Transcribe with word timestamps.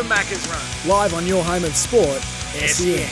The 0.00 0.06
Macca's 0.06 0.48
Run. 0.48 0.88
Live 0.88 1.12
on 1.12 1.26
your 1.26 1.44
home 1.44 1.62
of 1.62 1.76
sport, 1.76 2.22
SEN. 2.22 3.06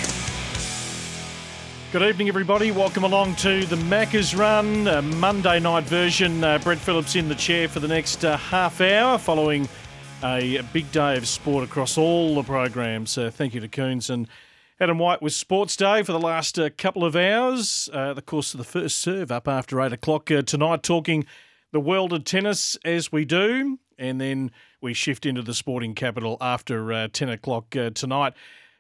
Good 1.92 2.00
evening, 2.00 2.28
everybody. 2.28 2.70
Welcome 2.70 3.04
along 3.04 3.34
to 3.36 3.66
the 3.66 3.76
Macca's 3.76 4.34
Run, 4.34 4.88
a 4.88 5.02
Monday 5.02 5.60
night 5.60 5.84
version. 5.84 6.42
Uh, 6.42 6.56
Brett 6.56 6.78
Phillips 6.78 7.14
in 7.14 7.28
the 7.28 7.34
chair 7.34 7.68
for 7.68 7.80
the 7.80 7.88
next 7.88 8.24
uh, 8.24 8.38
half 8.38 8.80
hour 8.80 9.18
following 9.18 9.68
a 10.22 10.62
big 10.72 10.90
day 10.90 11.18
of 11.18 11.28
sport 11.28 11.62
across 11.62 11.98
all 11.98 12.34
the 12.36 12.42
programs. 12.42 13.18
Uh, 13.18 13.30
thank 13.30 13.52
you 13.52 13.60
to 13.60 13.68
Coons 13.68 14.08
and 14.08 14.26
Adam 14.80 14.98
White 14.98 15.20
with 15.20 15.34
Sports 15.34 15.76
Day 15.76 16.02
for 16.02 16.12
the 16.12 16.18
last 16.18 16.58
uh, 16.58 16.70
couple 16.78 17.04
of 17.04 17.14
hours. 17.14 17.90
Uh, 17.92 18.14
the 18.14 18.22
course 18.22 18.54
of 18.54 18.58
the 18.58 18.64
first 18.64 18.96
serve 18.98 19.30
up 19.30 19.46
after 19.46 19.78
8 19.78 19.92
o'clock 19.92 20.30
uh, 20.30 20.40
tonight, 20.40 20.82
talking 20.82 21.26
the 21.70 21.80
world 21.80 22.14
of 22.14 22.24
tennis 22.24 22.78
as 22.82 23.12
we 23.12 23.26
do. 23.26 23.78
And 23.98 24.18
then 24.18 24.52
we 24.80 24.94
shift 24.94 25.26
into 25.26 25.42
the 25.42 25.54
sporting 25.54 25.94
capital 25.94 26.36
after 26.40 26.92
uh, 26.92 27.08
10 27.12 27.28
o'clock 27.28 27.74
uh, 27.76 27.90
tonight. 27.90 28.34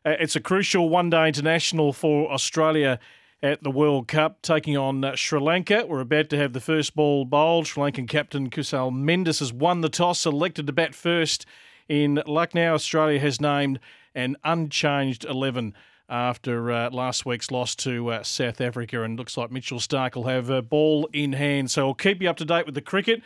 Uh, 0.04 0.14
it's 0.20 0.36
a 0.36 0.40
crucial 0.40 0.88
one 0.88 1.10
day 1.10 1.26
international 1.26 1.92
for 1.92 2.30
Australia 2.30 2.98
at 3.42 3.62
the 3.62 3.70
World 3.70 4.08
Cup, 4.08 4.42
taking 4.42 4.76
on 4.76 5.04
uh, 5.04 5.14
Sri 5.16 5.40
Lanka. 5.40 5.84
We're 5.86 6.00
about 6.00 6.28
to 6.30 6.36
have 6.36 6.52
the 6.52 6.60
first 6.60 6.94
ball 6.94 7.24
bowled. 7.24 7.66
Sri 7.66 7.82
Lankan 7.82 8.08
captain 8.08 8.50
Kusal 8.50 8.92
Mendis 8.92 9.40
has 9.40 9.52
won 9.52 9.80
the 9.80 9.88
toss, 9.88 10.20
selected 10.20 10.66
to 10.66 10.72
bat 10.72 10.94
first 10.94 11.46
in 11.88 12.22
Lucknow. 12.26 12.74
Australia 12.74 13.20
has 13.20 13.40
named 13.40 13.80
an 14.14 14.36
unchanged 14.44 15.24
11 15.24 15.74
after 16.08 16.72
uh, 16.72 16.90
last 16.90 17.26
week's 17.26 17.50
loss 17.50 17.74
to 17.76 18.08
uh, 18.08 18.22
South 18.22 18.60
Africa, 18.60 19.02
and 19.02 19.18
looks 19.18 19.36
like 19.36 19.50
Mitchell 19.50 19.78
Starc 19.78 20.14
will 20.14 20.24
have 20.24 20.48
a 20.48 20.62
ball 20.62 21.08
in 21.12 21.34
hand. 21.34 21.70
So 21.70 21.88
I'll 21.88 21.94
keep 21.94 22.22
you 22.22 22.30
up 22.30 22.38
to 22.38 22.44
date 22.44 22.66
with 22.66 22.74
the 22.74 22.80
cricket 22.80 23.22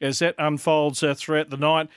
as 0.00 0.18
that 0.18 0.34
unfolds 0.38 1.02
uh, 1.02 1.14
throughout 1.14 1.50
the 1.50 1.56
night. 1.56 1.88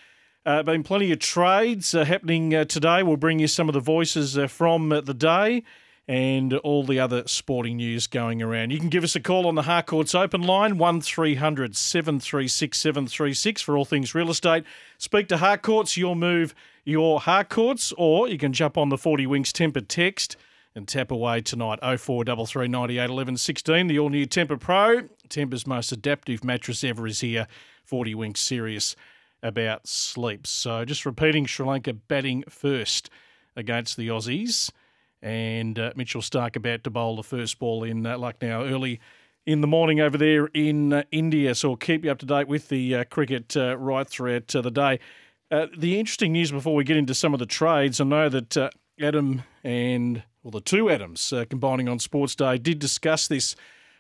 Uh, 0.45 0.63
been 0.63 0.83
plenty 0.83 1.11
of 1.11 1.19
trades 1.19 1.93
uh, 1.93 2.05
happening 2.05 2.55
uh, 2.55 2.63
today. 2.63 3.03
We'll 3.03 3.17
bring 3.17 3.39
you 3.39 3.47
some 3.47 3.67
of 3.67 3.73
the 3.73 3.81
voices 3.81 4.37
uh, 4.37 4.47
from 4.47 4.89
the 4.89 5.13
day 5.13 5.63
and 6.07 6.53
all 6.53 6.83
the 6.85 6.99
other 6.99 7.23
sporting 7.27 7.77
news 7.77 8.07
going 8.07 8.41
around. 8.41 8.71
You 8.71 8.79
can 8.79 8.87
give 8.87 9.03
us 9.03 9.15
a 9.15 9.19
call 9.19 9.45
on 9.47 9.55
the 9.55 9.63
Harcourts 9.63 10.15
open 10.15 10.41
line, 10.41 10.77
1300 10.77 11.75
736 11.75 12.77
736 12.79 13.61
for 13.61 13.77
all 13.77 13.83
things 13.83 14.15
real 14.15 14.29
estate. 14.29 14.63
Speak 14.97 15.27
to 15.27 15.37
Harcourts, 15.37 15.97
your 15.97 16.15
move, 16.15 16.55
your 16.85 17.19
Harcourts, 17.19 17.93
or 17.97 18.29
you 18.29 18.37
can 18.37 18.53
jump 18.53 18.77
on 18.77 18.89
the 18.89 18.97
40 18.97 19.27
Winks 19.27 19.51
Tempur 19.51 19.85
text 19.85 20.37
and 20.73 20.87
tap 20.87 21.11
away 21.11 21.41
tonight 21.41 21.79
0433 21.81 22.69
98 22.69 23.09
11 23.09 23.37
16. 23.37 23.87
The 23.87 23.99
all 23.99 24.09
new 24.09 24.25
Tempur 24.25 24.59
Pro, 24.59 25.01
Tempur's 25.27 25.67
most 25.67 25.91
adaptive 25.91 26.45
mattress 26.45 26.83
ever 26.83 27.05
is 27.05 27.19
here. 27.19 27.45
40 27.83 28.15
Winks 28.15 28.39
serious 28.39 28.95
about 29.43 29.87
sleep. 29.87 30.45
So 30.47 30.85
just 30.85 31.05
repeating 31.05 31.45
Sri 31.45 31.65
Lanka 31.65 31.93
batting 31.93 32.43
first 32.49 33.09
against 33.55 33.97
the 33.97 34.07
Aussies. 34.07 34.71
And 35.21 35.77
uh, 35.77 35.91
Mitchell 35.95 36.21
Starc 36.21 36.55
about 36.55 36.83
to 36.85 36.89
bowl 36.89 37.17
the 37.17 37.23
first 37.23 37.59
ball 37.59 37.83
in 37.83 38.05
uh, 38.05 38.17
Lucknow 38.17 38.65
early 38.65 38.99
in 39.45 39.61
the 39.61 39.67
morning 39.67 39.99
over 39.99 40.17
there 40.17 40.47
in 40.53 40.93
uh, 40.93 41.03
India. 41.11 41.55
So 41.55 41.69
we'll 41.69 41.77
keep 41.77 42.05
you 42.05 42.11
up 42.11 42.19
to 42.19 42.25
date 42.25 42.47
with 42.47 42.69
the 42.69 42.95
uh, 42.95 43.03
cricket 43.05 43.55
uh, 43.57 43.77
right 43.77 44.07
throughout 44.07 44.55
uh, 44.55 44.61
the 44.61 44.71
day. 44.71 44.99
The 45.49 45.99
interesting 45.99 46.33
news 46.33 46.51
before 46.51 46.75
we 46.75 46.83
get 46.83 46.95
into 46.95 47.15
some 47.15 47.33
of 47.33 47.39
the 47.39 47.47
trades, 47.47 47.99
I 47.99 48.03
know 48.03 48.29
that 48.29 48.71
Adam 49.01 49.41
and, 49.63 50.21
well, 50.43 50.51
the 50.51 50.61
two 50.61 50.91
Adams 50.91 51.33
combining 51.49 51.89
on 51.89 51.97
Sports 51.97 52.35
Day 52.35 52.59
did 52.59 52.77
discuss 52.77 53.27
this 53.27 53.55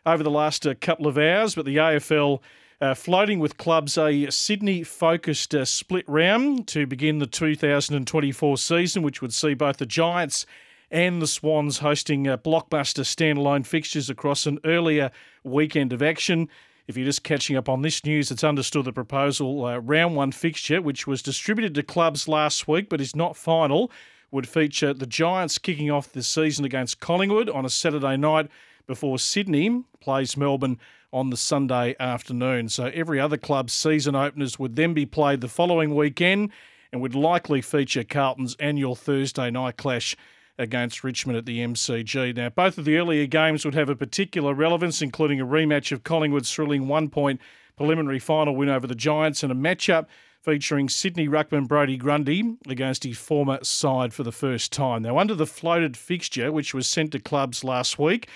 over 0.05 0.21
the 0.21 0.29
last 0.29 0.67
couple 0.79 1.07
of 1.07 1.17
hours, 1.17 1.55
but 1.55 1.65
the 1.65 1.77
AFL 1.77 2.39
uh, 2.81 2.93
floating 2.93 3.39
with 3.39 3.57
clubs 3.57 3.97
a 3.97 4.29
Sydney 4.29 4.83
focused 4.83 5.53
uh, 5.53 5.65
split 5.65 6.05
round 6.07 6.67
to 6.69 6.87
begin 6.87 7.19
the 7.19 7.27
2024 7.27 8.57
season, 8.57 9.03
which 9.03 9.21
would 9.21 9.33
see 9.33 9.53
both 9.53 9.77
the 9.77 9.85
Giants 9.85 10.45
and 10.89 11.21
the 11.21 11.27
Swans 11.27 11.79
hosting 11.79 12.27
uh, 12.27 12.37
blockbuster 12.37 13.03
standalone 13.03 13.65
fixtures 13.65 14.09
across 14.09 14.45
an 14.45 14.59
earlier 14.63 15.11
weekend 15.43 15.93
of 15.93 16.01
action. 16.01 16.47
If 16.87 16.97
you're 16.97 17.05
just 17.05 17.23
catching 17.23 17.55
up 17.55 17.69
on 17.69 17.81
this 17.81 18.03
news, 18.03 18.31
it's 18.31 18.43
understood 18.43 18.85
the 18.85 18.93
proposal 18.93 19.65
uh, 19.65 19.77
round 19.77 20.15
one 20.15 20.31
fixture, 20.31 20.81
which 20.81 21.05
was 21.05 21.21
distributed 21.21 21.75
to 21.75 21.83
clubs 21.83 22.27
last 22.27 22.67
week 22.67 22.89
but 22.89 23.01
is 23.01 23.15
not 23.15 23.35
final, 23.35 23.91
would 24.31 24.47
feature 24.47 24.93
the 24.93 25.05
Giants 25.05 25.57
kicking 25.57 25.91
off 25.91 26.11
the 26.11 26.23
season 26.23 26.65
against 26.65 26.99
Collingwood 26.99 27.49
on 27.49 27.65
a 27.65 27.69
Saturday 27.69 28.15
night 28.15 28.49
before 28.87 29.19
Sydney 29.19 29.83
plays 29.99 30.37
Melbourne 30.37 30.79
on 31.11 31.29
the 31.29 31.37
Sunday 31.37 31.95
afternoon. 31.99 32.69
So 32.69 32.85
every 32.93 33.19
other 33.19 33.37
club's 33.37 33.73
season 33.73 34.15
openers 34.15 34.59
would 34.59 34.75
then 34.75 34.93
be 34.93 35.05
played 35.05 35.41
the 35.41 35.47
following 35.47 35.95
weekend 35.95 36.51
and 36.91 37.01
would 37.01 37.15
likely 37.15 37.61
feature 37.61 38.03
Carlton's 38.03 38.55
annual 38.59 38.95
Thursday 38.95 39.49
night 39.49 39.77
clash 39.77 40.15
against 40.57 41.03
Richmond 41.03 41.37
at 41.37 41.45
the 41.45 41.59
MCG. 41.59 42.35
Now, 42.35 42.49
both 42.49 42.77
of 42.77 42.85
the 42.85 42.97
earlier 42.97 43.25
games 43.25 43.63
would 43.63 43.75
have 43.75 43.89
a 43.89 43.95
particular 43.95 44.53
relevance, 44.53 45.01
including 45.01 45.39
a 45.39 45.45
rematch 45.45 45.91
of 45.91 46.03
Collingwood's 46.03 46.53
thrilling 46.53 46.87
one 46.87 47.09
point 47.09 47.39
preliminary 47.77 48.19
final 48.19 48.55
win 48.55 48.67
over 48.67 48.85
the 48.85 48.93
Giants 48.93 49.41
and 49.41 49.51
a 49.51 49.55
matchup 49.55 50.05
featuring 50.41 50.89
Sydney 50.89 51.27
Ruckman 51.27 51.67
Brodie 51.67 51.97
Grundy 51.97 52.57
against 52.67 53.03
his 53.03 53.17
former 53.17 53.59
side 53.63 54.13
for 54.13 54.23
the 54.23 54.31
first 54.31 54.73
time. 54.73 55.03
Now, 55.03 55.17
under 55.17 55.33
the 55.33 55.45
floated 55.45 55.95
fixture, 55.95 56.51
which 56.51 56.73
was 56.73 56.87
sent 56.87 57.13
to 57.13 57.19
clubs 57.19 57.63
last 57.63 57.97
week, 57.97 58.27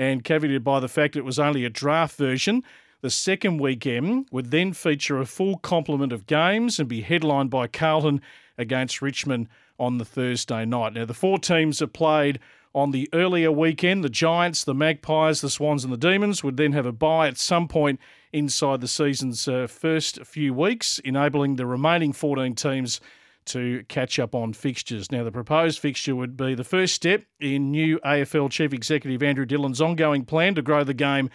and 0.00 0.24
caveated 0.24 0.64
by 0.64 0.80
the 0.80 0.88
fact 0.88 1.14
it 1.14 1.26
was 1.26 1.38
only 1.38 1.62
a 1.62 1.68
draft 1.68 2.16
version, 2.16 2.64
the 3.02 3.10
second 3.10 3.58
weekend 3.58 4.26
would 4.32 4.50
then 4.50 4.72
feature 4.72 5.20
a 5.20 5.26
full 5.26 5.58
complement 5.58 6.10
of 6.10 6.26
games 6.26 6.80
and 6.80 6.88
be 6.88 7.02
headlined 7.02 7.50
by 7.50 7.66
Carlton 7.66 8.22
against 8.56 9.02
Richmond 9.02 9.48
on 9.78 9.98
the 9.98 10.04
Thursday 10.06 10.64
night. 10.64 10.94
Now, 10.94 11.04
the 11.04 11.12
four 11.12 11.38
teams 11.38 11.80
that 11.80 11.92
played 11.92 12.38
on 12.74 12.92
the 12.92 13.10
earlier 13.12 13.52
weekend, 13.52 14.02
the 14.02 14.08
Giants, 14.08 14.64
the 14.64 14.74
Magpies, 14.74 15.42
the 15.42 15.50
Swans, 15.50 15.84
and 15.84 15.92
the 15.92 15.98
Demons, 15.98 16.42
would 16.42 16.56
then 16.56 16.72
have 16.72 16.86
a 16.86 16.92
bye 16.92 17.28
at 17.28 17.36
some 17.36 17.68
point 17.68 18.00
inside 18.32 18.80
the 18.80 18.88
season's 18.88 19.46
uh, 19.46 19.66
first 19.66 20.24
few 20.24 20.54
weeks, 20.54 20.98
enabling 21.00 21.56
the 21.56 21.66
remaining 21.66 22.14
14 22.14 22.54
teams 22.54 23.02
to 23.50 23.84
catch 23.88 24.18
up 24.18 24.34
on 24.34 24.52
fixtures. 24.52 25.10
Now, 25.10 25.24
the 25.24 25.32
proposed 25.32 25.80
fixture 25.80 26.14
would 26.14 26.36
be 26.36 26.54
the 26.54 26.64
first 26.64 26.94
step 26.94 27.24
in 27.40 27.70
new 27.70 27.98
AFL 28.00 28.50
Chief 28.50 28.72
Executive 28.72 29.22
Andrew 29.22 29.44
Dillon's 29.44 29.80
ongoing 29.80 30.24
plan 30.24 30.54
to 30.54 30.62
grow 30.62 30.84
the 30.84 30.94
game 30.94 31.30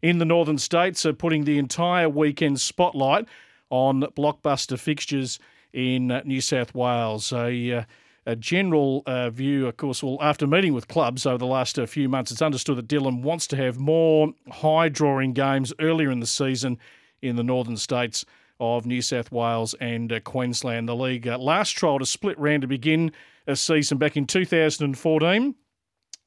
in 0.00 0.18
the 0.18 0.24
northern 0.24 0.58
states, 0.58 1.00
so 1.00 1.12
putting 1.12 1.44
the 1.44 1.58
entire 1.58 2.08
weekend 2.08 2.60
spotlight 2.60 3.26
on 3.70 4.00
blockbuster 4.16 4.78
fixtures 4.78 5.38
in 5.72 6.08
New 6.24 6.40
South 6.40 6.74
Wales. 6.74 7.32
A, 7.32 7.72
uh, 7.72 7.84
a 8.24 8.36
general 8.36 9.02
uh, 9.06 9.30
view, 9.30 9.66
of 9.66 9.76
course, 9.76 10.02
well, 10.02 10.18
after 10.20 10.46
meeting 10.46 10.72
with 10.72 10.88
clubs 10.88 11.26
over 11.26 11.38
the 11.38 11.46
last 11.46 11.78
uh, 11.78 11.86
few 11.86 12.08
months, 12.08 12.30
it's 12.30 12.42
understood 12.42 12.76
that 12.76 12.88
Dillon 12.88 13.22
wants 13.22 13.46
to 13.48 13.56
have 13.56 13.78
more 13.78 14.32
high 14.50 14.88
drawing 14.88 15.32
games 15.32 15.72
earlier 15.80 16.10
in 16.10 16.20
the 16.20 16.26
season 16.26 16.78
in 17.20 17.36
the 17.36 17.42
northern 17.42 17.76
states 17.76 18.24
of 18.60 18.86
New 18.86 19.02
South 19.02 19.30
Wales 19.30 19.74
and 19.80 20.12
uh, 20.12 20.20
Queensland. 20.20 20.88
The 20.88 20.96
league 20.96 21.28
uh, 21.28 21.38
last 21.38 21.76
trialled 21.76 22.00
to 22.00 22.06
split 22.06 22.38
round 22.38 22.62
to 22.62 22.68
begin 22.68 23.12
a 23.46 23.56
season 23.56 23.98
back 23.98 24.16
in 24.16 24.26
2014. 24.26 25.54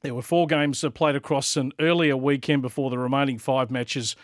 There 0.02 0.14
were 0.14 0.22
four 0.22 0.46
games 0.46 0.84
played 0.94 1.14
across 1.14 1.56
an 1.56 1.72
earlier 1.78 2.16
weekend 2.16 2.62
before 2.62 2.90
the 2.90 2.98
remaining 2.98 3.38
five 3.38 3.70
matches 3.70 4.16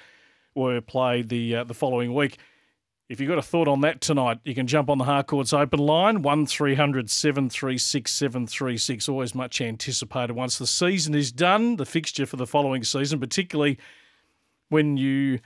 were 0.55 0.81
played 0.81 1.29
the 1.29 1.57
uh, 1.57 1.65
the 1.65 1.75
following 1.75 2.15
week. 2.15 2.39
If 3.09 3.21
you've 3.21 3.29
got 3.29 3.39
a 3.39 3.43
thought 3.43 3.69
on 3.69 3.81
that 3.83 4.03
tonight, 4.03 4.39
you 4.45 4.55
can 4.55 4.67
jump 4.67 4.91
on 4.91 4.99
the 4.99 5.05
Harcourts 5.05 5.55
open 5.55 5.79
line, 5.79 6.21
1300 6.21 7.09
736 7.09 8.13
736. 8.13 9.09
Always 9.09 9.35
much 9.35 9.63
anticipated 9.63 10.35
once 10.35 10.59
the 10.59 10.67
season 10.67 11.15
is 11.15 11.33
done, 11.33 11.77
the 11.77 11.87
fixture 11.87 12.27
for 12.27 12.37
the 12.37 12.47
following 12.47 12.85
season, 12.85 13.19
particularly 13.19 13.79
when 14.69 14.99
you 14.99 15.39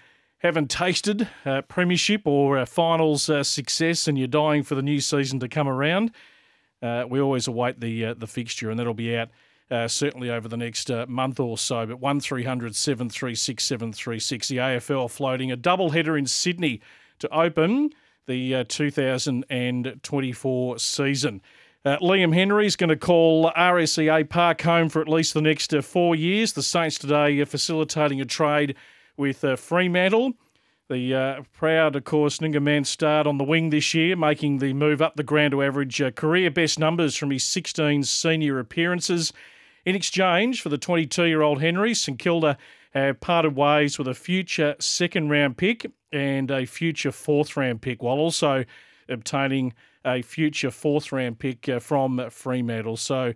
haven't 0.43 0.71
tasted 0.71 1.27
uh, 1.47 1.63
premiership 1.63 2.27
or 2.27 2.59
uh, 2.59 2.67
finals 2.67 3.31
uh, 3.31 3.45
success 3.45 4.09
and 4.09 4.19
you're 4.19 4.27
dying 4.27 4.65
for 4.65 4.75
the 4.75 4.83
new 4.83 5.01
season 5.01 5.41
to 5.41 5.49
come 5.49 5.69
around, 5.69 6.11
uh, 6.83 7.07
we 7.09 7.21
always 7.21 7.47
await 7.47 7.81
the 7.81 8.07
uh, 8.07 8.15
the 8.15 8.27
fixture, 8.27 8.69
and 8.69 8.77
that'll 8.79 8.93
be 8.93 9.17
out 9.17 9.29
uh, 9.71 9.87
certainly 9.87 10.31
over 10.31 10.49
the 10.49 10.57
next 10.57 10.91
month 11.07 11.39
or 11.39 11.57
so. 11.57 11.87
But 11.87 12.01
1300 12.01 12.75
736 12.75 13.63
736, 13.63 14.49
the 14.49 14.57
AFL 14.57 15.09
floating 15.09 15.53
a 15.53 15.57
double 15.57 15.91
header 15.91 16.17
in 16.17 16.27
Sydney 16.27 16.81
to 17.21 17.33
open 17.33 17.91
the 18.27 18.65
2024 18.65 20.79
season. 20.79 21.41
Uh, 21.85 21.99
Liam 21.99 22.33
Henry 22.33 22.67
is 22.67 22.77
going 22.77 22.91
to 22.91 22.97
call 22.97 23.51
RSEA 23.53 24.29
Park 24.29 24.63
home 24.63 24.89
for 24.89 25.03
at 25.03 25.09
least 25.09 25.35
the 25.35 25.43
next 25.43 25.75
uh, 25.75 25.83
four 25.83 26.15
years. 26.15 26.53
The 26.53 26.63
Saints 26.63 26.97
today 26.97 27.41
are 27.41 27.47
facilitating 27.47 28.21
a 28.21 28.25
trade 28.25 28.77
with 29.17 29.45
uh, 29.45 29.57
Fremantle. 29.57 30.35
The 30.89 31.15
uh, 31.15 31.43
proud, 31.53 31.97
of 31.97 32.05
course, 32.05 32.39
Noongar 32.39 32.63
man 32.63 32.85
starred 32.85 33.27
on 33.27 33.39
the 33.39 33.45
wing 33.45 33.71
this 33.71 33.95
year, 33.95 34.15
making 34.15 34.59
the 34.59 34.73
move 34.75 35.01
up 35.01 35.17
the 35.17 35.23
ground 35.23 35.53
to 35.53 35.63
average 35.63 36.03
uh, 36.03 36.11
career 36.11 36.51
best 36.51 36.79
numbers 36.79 37.17
from 37.17 37.31
his 37.31 37.45
16 37.45 38.03
senior 38.03 38.59
appearances. 38.59 39.33
In 39.85 39.95
exchange 39.95 40.61
for 40.61 40.69
the 40.69 40.79
22 40.79 41.25
year 41.25 41.43
old 41.43 41.63
Henry, 41.63 41.95
St 41.95 42.19
Kilda 42.19 42.59
have 42.93 43.21
parted 43.21 43.57
ways 43.57 43.99
with 43.99 44.07
a 44.07 44.15
future 44.15 44.77
second 44.79 45.31
round 45.31 45.57
pick 45.57 45.91
and 46.13 46.51
a 46.51 46.67
future 46.67 47.13
fourth 47.13 47.57
round 47.57 47.81
pick, 47.81 48.03
while 48.03 48.19
also 48.19 48.65
obtaining 49.09 49.73
a 50.05 50.23
future 50.23 50.71
fourth 50.71 51.11
round 51.11 51.39
pick 51.39 51.69
uh, 51.69 51.79
from 51.79 52.29
Fremantle. 52.31 52.97
So 52.97 53.33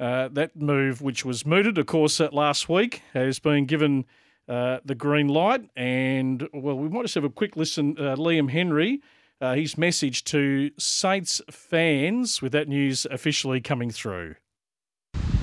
uh, 0.00 0.28
that 0.28 0.56
move, 0.56 1.02
which 1.02 1.24
was 1.24 1.44
mooted, 1.44 1.78
of 1.78 1.86
course, 1.86 2.20
last 2.20 2.68
week, 2.68 3.02
has 3.12 3.38
been 3.38 3.66
given 3.66 4.06
uh, 4.48 4.78
the 4.84 4.94
green 4.94 5.28
light. 5.28 5.68
And, 5.76 6.48
well, 6.52 6.78
we 6.78 6.88
might 6.88 7.02
just 7.02 7.14
have 7.14 7.24
a 7.24 7.30
quick 7.30 7.56
listen. 7.56 7.96
Uh, 7.98 8.16
Liam 8.16 8.50
Henry, 8.50 9.00
uh, 9.40 9.54
his 9.54 9.76
message 9.76 10.24
to 10.24 10.70
Saints 10.78 11.40
fans 11.50 12.40
with 12.40 12.52
that 12.52 12.68
news 12.68 13.06
officially 13.10 13.60
coming 13.60 13.90
through. 13.90 14.36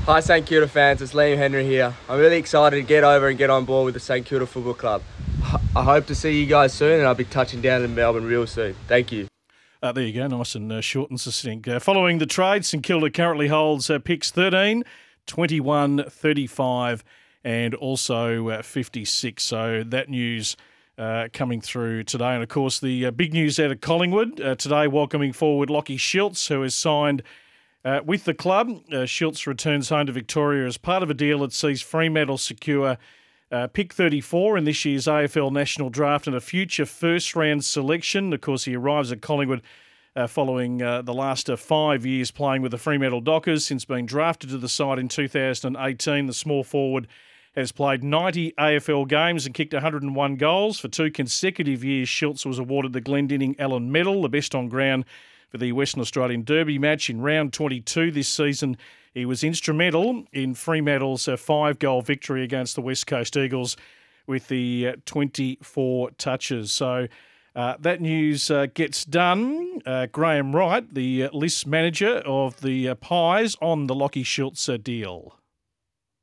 Hi 0.05 0.19
St 0.19 0.45
Kilda 0.45 0.67
fans, 0.67 1.01
it's 1.01 1.13
Liam 1.13 1.37
Henry 1.37 1.65
here. 1.65 1.93
I'm 2.09 2.19
really 2.19 2.35
excited 2.35 2.75
to 2.75 2.83
get 2.83 3.05
over 3.05 3.29
and 3.29 3.37
get 3.37 3.49
on 3.49 3.63
board 3.63 3.85
with 3.85 3.93
the 3.93 4.01
St 4.01 4.25
Kilda 4.25 4.45
Football 4.45 4.73
Club. 4.73 5.01
I 5.75 5.83
hope 5.83 6.07
to 6.07 6.15
see 6.15 6.37
you 6.37 6.45
guys 6.45 6.73
soon 6.73 6.99
and 6.99 7.07
I'll 7.07 7.15
be 7.15 7.23
touching 7.23 7.61
down 7.61 7.83
in 7.83 7.95
Melbourne 7.95 8.25
real 8.25 8.45
soon. 8.45 8.75
Thank 8.89 9.13
you. 9.13 9.29
Uh, 9.81 9.93
there 9.93 10.03
you 10.03 10.13
go, 10.13 10.27
nice 10.27 10.55
and 10.55 10.69
uh, 10.73 10.81
short 10.81 11.09
and 11.09 11.21
succinct. 11.21 11.69
Uh, 11.69 11.79
following 11.79 12.17
the 12.17 12.25
trade, 12.25 12.65
St 12.65 12.83
Kilda 12.83 13.09
currently 13.11 13.47
holds 13.47 13.89
uh, 13.89 13.97
picks 13.99 14.29
13, 14.29 14.83
21, 15.25 16.03
35 16.09 17.03
and 17.43 17.75
also 17.75 18.49
uh, 18.49 18.61
56. 18.61 19.43
So 19.43 19.83
that 19.85 20.09
news 20.09 20.55
uh, 20.97 21.27
coming 21.33 21.61
through 21.61 22.03
today. 22.03 22.33
And 22.33 22.43
of 22.43 22.49
course, 22.49 22.79
the 22.79 23.09
big 23.11 23.33
news 23.33 23.59
out 23.59 23.71
of 23.71 23.81
Collingwood 23.81 24.37
today 24.59 24.87
welcoming 24.87 25.33
forward 25.33 25.69
Lachie 25.69 25.99
Schultz, 25.99 26.47
who 26.47 26.61
has 26.61 26.75
signed– 26.75 27.23
uh, 27.85 27.99
with 28.05 28.23
the 28.23 28.33
club, 28.33 28.69
uh, 28.93 29.05
Schultz 29.05 29.45
returns 29.45 29.89
home 29.89 30.05
to 30.05 30.13
Victoria 30.13 30.65
as 30.65 30.77
part 30.77 31.03
of 31.03 31.09
a 31.09 31.13
deal 31.13 31.39
that 31.39 31.51
sees 31.51 31.81
Fremantle 31.81 32.37
secure 32.37 32.97
uh, 33.51 33.67
pick 33.67 33.93
34 33.93 34.57
in 34.57 34.63
this 34.63 34.85
year's 34.85 35.05
AFL 35.05 35.51
National 35.51 35.89
Draft 35.89 36.25
and 36.25 36.35
a 36.35 36.39
future 36.39 36.85
first 36.85 37.35
round 37.35 37.65
selection. 37.65 38.31
Of 38.31 38.39
course, 38.39 38.63
he 38.63 38.75
arrives 38.75 39.11
at 39.11 39.21
Collingwood 39.21 39.61
uh, 40.15 40.27
following 40.27 40.81
uh, 40.81 41.01
the 41.01 41.13
last 41.13 41.49
uh, 41.49 41.57
five 41.57 42.05
years 42.05 42.31
playing 42.31 42.61
with 42.61 42.71
the 42.71 42.77
Fremantle 42.77 43.21
Dockers. 43.21 43.65
Since 43.65 43.83
being 43.83 44.05
drafted 44.05 44.51
to 44.51 44.57
the 44.57 44.69
side 44.69 44.97
in 44.97 45.09
2018, 45.09 46.25
the 46.25 46.33
small 46.33 46.63
forward 46.63 47.07
has 47.55 47.71
played 47.71 48.03
90 48.03 48.53
AFL 48.53 49.07
games 49.07 49.45
and 49.45 49.53
kicked 49.53 49.73
101 49.73 50.35
goals. 50.37 50.79
For 50.79 50.87
two 50.87 51.11
consecutive 51.11 51.83
years, 51.83 52.09
Schultz 52.09 52.45
was 52.45 52.59
awarded 52.59 52.93
the 52.93 53.01
Glendinning 53.01 53.55
Allan 53.59 53.91
Medal, 53.91 54.21
the 54.23 54.29
best 54.29 54.55
on 54.55 54.69
ground 54.69 55.05
for 55.49 55.59
the 55.59 55.71
Western 55.71 56.01
Australian 56.01 56.43
Derby 56.43 56.79
match 56.79 57.09
in 57.09 57.21
round 57.21 57.53
22 57.53 58.11
this 58.11 58.27
season. 58.27 58.75
He 59.13 59.25
was 59.25 59.43
instrumental 59.43 60.25
in 60.33 60.55
Fremantle's 60.55 61.27
uh, 61.27 61.37
five 61.37 61.77
goal 61.77 62.01
victory 62.01 62.43
against 62.43 62.73
the 62.73 62.81
West 62.81 63.05
Coast 63.05 63.37
Eagles 63.37 63.77
with 64.25 64.47
the 64.47 64.87
uh, 64.87 64.95
24 65.05 66.11
touches. 66.11 66.71
So 66.71 67.07
uh, 67.55 67.75
that 67.79 68.01
news 68.01 68.49
uh, 68.49 68.65
gets 68.73 69.05
done. 69.05 69.79
Uh, 69.85 70.07
Graham 70.07 70.55
Wright, 70.55 70.91
the 70.91 71.25
uh, 71.25 71.29
list 71.31 71.67
manager 71.67 72.23
of 72.25 72.61
the 72.61 72.95
Pies, 72.95 73.55
on 73.61 73.85
the 73.85 73.93
Lachie 73.93 74.25
Schultz 74.25 74.67
deal. 74.81 75.35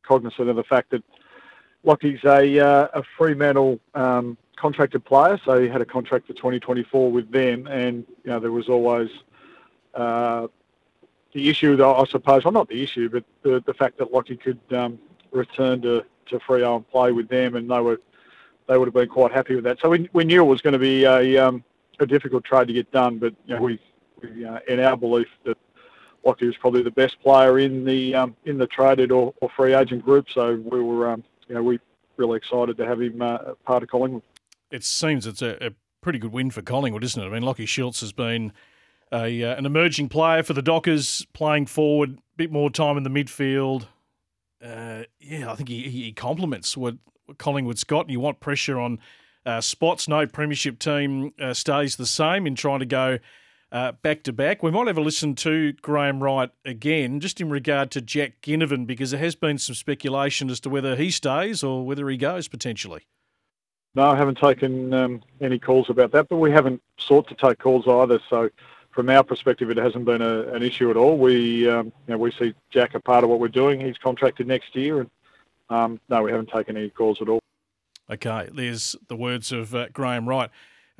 Cognizant 0.02 0.48
of 0.48 0.56
the 0.56 0.64
fact 0.64 0.90
that 0.90 1.04
Lachie's 1.84 2.24
a, 2.24 2.90
a 2.92 3.02
Fremantle 3.16 3.80
um, 3.94 4.36
contracted 4.56 5.04
player, 5.04 5.40
so 5.44 5.60
he 5.60 5.68
had 5.68 5.80
a 5.80 5.86
contract 5.86 6.26
for 6.26 6.34
2024 6.34 7.10
with 7.10 7.30
them, 7.30 7.66
and 7.66 8.06
you 8.24 8.30
know 8.30 8.38
there 8.38 8.52
was 8.52 8.68
always 8.68 9.10
uh, 9.94 10.46
the 11.32 11.48
issue, 11.48 11.76
that 11.76 11.86
I 11.86 12.04
suppose, 12.04 12.44
well 12.44 12.52
not 12.52 12.68
the 12.68 12.82
issue, 12.82 13.08
but 13.08 13.24
the, 13.42 13.62
the 13.66 13.74
fact 13.74 13.98
that 13.98 14.12
Lachie 14.12 14.40
could 14.40 14.60
um, 14.72 14.98
return 15.30 15.80
to 15.82 16.04
to 16.26 16.38
Freo 16.38 16.76
and 16.76 16.88
play 16.88 17.12
with 17.12 17.28
them, 17.28 17.56
and 17.56 17.70
they 17.70 17.80
were 17.80 18.00
they 18.66 18.76
would 18.76 18.86
have 18.86 18.94
been 18.94 19.08
quite 19.08 19.32
happy 19.32 19.54
with 19.54 19.64
that. 19.64 19.80
So 19.80 19.88
we, 19.88 20.08
we 20.12 20.24
knew 20.24 20.42
it 20.42 20.46
was 20.46 20.60
going 20.60 20.74
to 20.74 20.78
be 20.78 21.04
a 21.04 21.38
um, 21.38 21.64
a 21.98 22.06
difficult 22.06 22.44
trade 22.44 22.68
to 22.68 22.74
get 22.74 22.90
done, 22.92 23.18
but 23.18 23.34
you 23.46 23.54
know, 23.54 23.62
we, 23.62 23.80
we 24.22 24.44
uh, 24.44 24.58
in 24.68 24.80
our 24.80 24.96
belief 24.96 25.28
that 25.44 25.56
Lachie 26.24 26.46
was 26.46 26.56
probably 26.56 26.82
the 26.82 26.90
best 26.90 27.20
player 27.20 27.58
in 27.58 27.84
the 27.84 28.14
um, 28.14 28.36
in 28.44 28.58
the 28.58 28.66
traded 28.66 29.10
or, 29.10 29.32
or 29.40 29.48
free 29.56 29.74
agent 29.74 30.04
group. 30.04 30.28
So 30.30 30.56
we 30.56 30.80
were 30.80 31.10
um, 31.10 31.24
you 31.50 31.56
know 31.56 31.62
we're 31.62 31.78
really 32.16 32.38
excited 32.38 32.78
to 32.78 32.86
have 32.86 33.02
him 33.02 33.20
uh, 33.20 33.38
part 33.66 33.82
of 33.82 33.90
Collingwood 33.90 34.22
it 34.70 34.84
seems 34.84 35.26
it's 35.26 35.42
a, 35.42 35.66
a, 35.66 35.70
pretty 36.00 36.18
good 36.18 36.32
win 36.32 36.50
for 36.50 36.62
Collingwood, 36.62 37.04
isn't 37.04 37.22
it? 37.22 37.26
I 37.26 37.28
mean, 37.28 37.42
Lachie 37.42 37.68
Schultz 37.68 38.00
has 38.00 38.10
been 38.10 38.52
a, 39.12 39.44
uh, 39.44 39.54
an 39.54 39.66
emerging 39.66 40.08
player 40.08 40.42
for 40.42 40.54
the 40.54 40.62
Dockers, 40.62 41.26
playing 41.34 41.66
forward, 41.66 42.16
a 42.16 42.36
bit 42.36 42.50
more 42.50 42.70
time 42.70 42.96
in 42.96 43.02
the 43.02 43.10
midfield. 43.10 43.86
Uh, 44.64 45.02
yeah, 45.18 45.52
I 45.52 45.56
think 45.56 45.68
he, 45.68 45.90
he 45.90 46.12
complements 46.12 46.74
what, 46.74 46.94
Collingwood's 47.36 47.84
got. 47.84 48.08
You 48.08 48.18
want 48.18 48.40
pressure 48.40 48.80
on 48.80 48.98
uh, 49.44 49.60
spots. 49.60 50.08
No 50.08 50.26
premiership 50.26 50.78
team 50.78 51.34
uh, 51.38 51.52
stays 51.52 51.96
the 51.96 52.06
same 52.06 52.46
in 52.46 52.54
trying 52.54 52.80
to 52.80 52.86
go 52.86 53.18
back 53.70 54.22
to 54.24 54.32
back. 54.32 54.62
We 54.62 54.70
might 54.70 54.86
have 54.86 54.98
a 54.98 55.02
listen 55.02 55.34
to 55.36 55.72
Graham 55.74 56.22
Wright 56.22 56.50
again, 56.64 57.20
just 57.20 57.40
in 57.40 57.50
regard 57.50 57.90
to 57.92 58.00
Jack 58.00 58.42
Ginnivan, 58.42 58.86
because 58.86 59.12
there 59.12 59.20
has 59.20 59.34
been 59.34 59.58
some 59.58 59.74
speculation 59.74 60.50
as 60.50 60.60
to 60.60 60.70
whether 60.70 60.96
he 60.96 61.10
stays 61.10 61.62
or 61.62 61.86
whether 61.86 62.08
he 62.08 62.16
goes 62.16 62.48
potentially. 62.48 63.06
No, 63.94 64.08
I 64.10 64.16
haven't 64.16 64.38
taken 64.38 64.94
um, 64.94 65.22
any 65.40 65.58
calls 65.58 65.90
about 65.90 66.12
that, 66.12 66.28
but 66.28 66.36
we 66.36 66.52
haven't 66.52 66.80
sought 66.96 67.28
to 67.28 67.34
take 67.34 67.58
calls 67.58 67.88
either. 67.88 68.20
So, 68.28 68.50
from 68.90 69.08
our 69.08 69.24
perspective, 69.24 69.70
it 69.70 69.76
hasn't 69.76 70.04
been 70.04 70.22
a, 70.22 70.42
an 70.52 70.62
issue 70.62 70.90
at 70.90 70.96
all. 70.96 71.16
We, 71.16 71.68
um, 71.68 71.86
you 71.86 72.14
know, 72.14 72.18
we 72.18 72.32
see 72.32 72.54
Jack 72.70 72.94
a 72.94 73.00
part 73.00 73.24
of 73.24 73.30
what 73.30 73.40
we're 73.40 73.48
doing. 73.48 73.80
He's 73.80 73.98
contracted 73.98 74.46
next 74.46 74.76
year, 74.76 75.00
and 75.00 75.10
um, 75.70 76.00
no, 76.08 76.22
we 76.22 76.30
haven't 76.30 76.50
taken 76.50 76.76
any 76.76 76.90
calls 76.90 77.18
at 77.20 77.28
all. 77.28 77.40
Okay, 78.08 78.48
there's 78.52 78.96
the 79.08 79.16
words 79.16 79.52
of 79.52 79.74
uh, 79.74 79.86
Graham 79.92 80.28
Wright. 80.28 80.50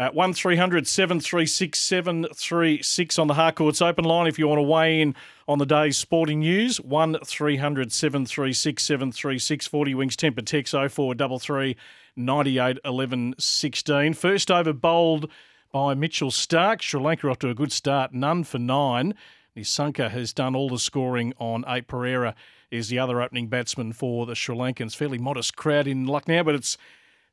Uh, 0.01 0.09
1300 0.13 0.87
736 0.87 1.79
736 1.79 3.19
on 3.19 3.27
the 3.27 3.35
Harcourts 3.35 3.83
open 3.83 4.07
line 4.07 4.27
if 4.27 4.39
you 4.39 4.49
want 4.49 4.57
to 4.59 4.63
weigh 4.63 5.03
in 5.03 5.15
on 5.47 5.59
the 5.59 5.67
day's 5.67 5.99
sporting 5.99 6.41
news. 6.41 6.81
1300 6.81 7.93
736 7.93 8.83
736 8.83 9.67
40 9.67 9.95
Winks 9.95 10.17
Tempur 10.17 10.47
text 10.47 10.73
0433 10.73 11.77
98 12.17 12.79
11 12.83 13.35
16. 13.39 14.15
First 14.15 14.51
over 14.51 14.73
bowled 14.73 15.31
by 15.71 15.93
Mitchell 15.93 16.31
Starc. 16.31 16.81
Sri 16.81 16.99
Lanka 16.99 17.29
off 17.29 17.39
to 17.41 17.51
a 17.51 17.55
good 17.55 17.71
start, 17.71 18.15
none 18.15 18.43
for 18.43 18.59
nine. 18.59 19.13
Nissanka 19.55 20.11
has 20.11 20.33
done 20.33 20.57
all 20.57 20.71
the 20.71 20.79
scoring 20.79 21.35
on 21.39 21.63
eight. 21.69 21.89
Perera 21.89 22.35
is 22.71 22.89
the 22.89 22.99
other 22.99 23.21
opening 23.21 23.49
batsman 23.49 23.93
for 23.93 24.25
the 24.25 24.35
Sri 24.35 24.57
Lankans. 24.57 24.97
Fairly 24.97 25.19
modest 25.19 25.57
crowd 25.57 25.87
in 25.87 26.07
Lucknow, 26.07 26.43
but 26.43 26.55
it's 26.55 26.79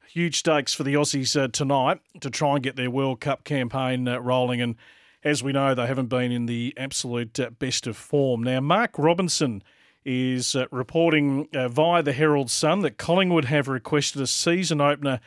huge 0.07 0.39
stakes 0.39 0.74
for 0.74 0.83
the 0.83 0.94
Aussies 0.94 1.39
uh, 1.39 1.48
tonight 1.48 2.00
to 2.21 2.30
try 2.30 2.56
and 2.56 2.63
get 2.63 2.75
their 2.75 2.89
World 2.89 3.19
Cup 3.19 3.44
campaign 3.44 4.07
uh, 4.07 4.19
rolling. 4.19 4.62
And 4.62 4.75
as 5.24 5.44
we 5.44 5.51
know, 5.51 5.75
they 5.75 5.88
haven't 5.88 6.07
been 6.07 6.31
in 6.31 6.45
the 6.45 6.74
absolute 6.77 7.39
uh, 7.39 7.50
best 7.51 7.88
of 7.88 7.98
form. 7.98 8.44
Now, 8.44 8.62
Mark 8.62 8.98
Robinson 8.98 9.63
is 10.06 10.56
uh, 10.56 10.66
reporting 10.71 11.49
uh, 11.54 11.68
via 11.68 12.02
the 12.02 12.14
Herald 12.14 12.49
Sun 12.49 12.81
that 12.81 12.97
Collingwood 12.97 13.45
have 13.45 13.68
requested 13.68 14.21
a 14.21 14.28
season 14.28 14.80
opener 14.80 15.19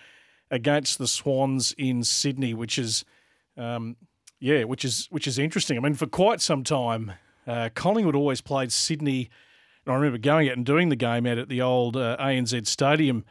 against 0.51 0.99
the 0.99 1.07
Swans 1.07 1.75
in 1.77 2.03
Sydney, 2.03 2.55
which 2.55 2.79
is, 2.79 3.05
um, 3.57 3.97
yeah, 4.41 4.65
which 4.65 4.85
is 4.85 5.07
which 5.11 5.29
is 5.29 5.39
interesting. 5.39 5.77
I 5.77 5.81
mean, 5.81 5.95
for 5.95 6.07
quite 6.07 6.41
some 6.41 6.65
time, 6.65 7.13
uh, 7.47 7.69
Collingwood 7.75 8.17
always 8.17 8.41
played 8.41 8.73
Sydney. 8.73 9.29
And 9.85 9.93
I 9.93 9.97
remember 9.97 10.19
going 10.19 10.49
out 10.49 10.57
and 10.57 10.67
doing 10.67 10.89
the 10.89 10.97
game 10.97 11.27
out 11.27 11.39
at 11.39 11.49
the 11.49 11.63
old 11.63 11.97
ANZ 11.97 12.67
Stadium, 12.67 13.25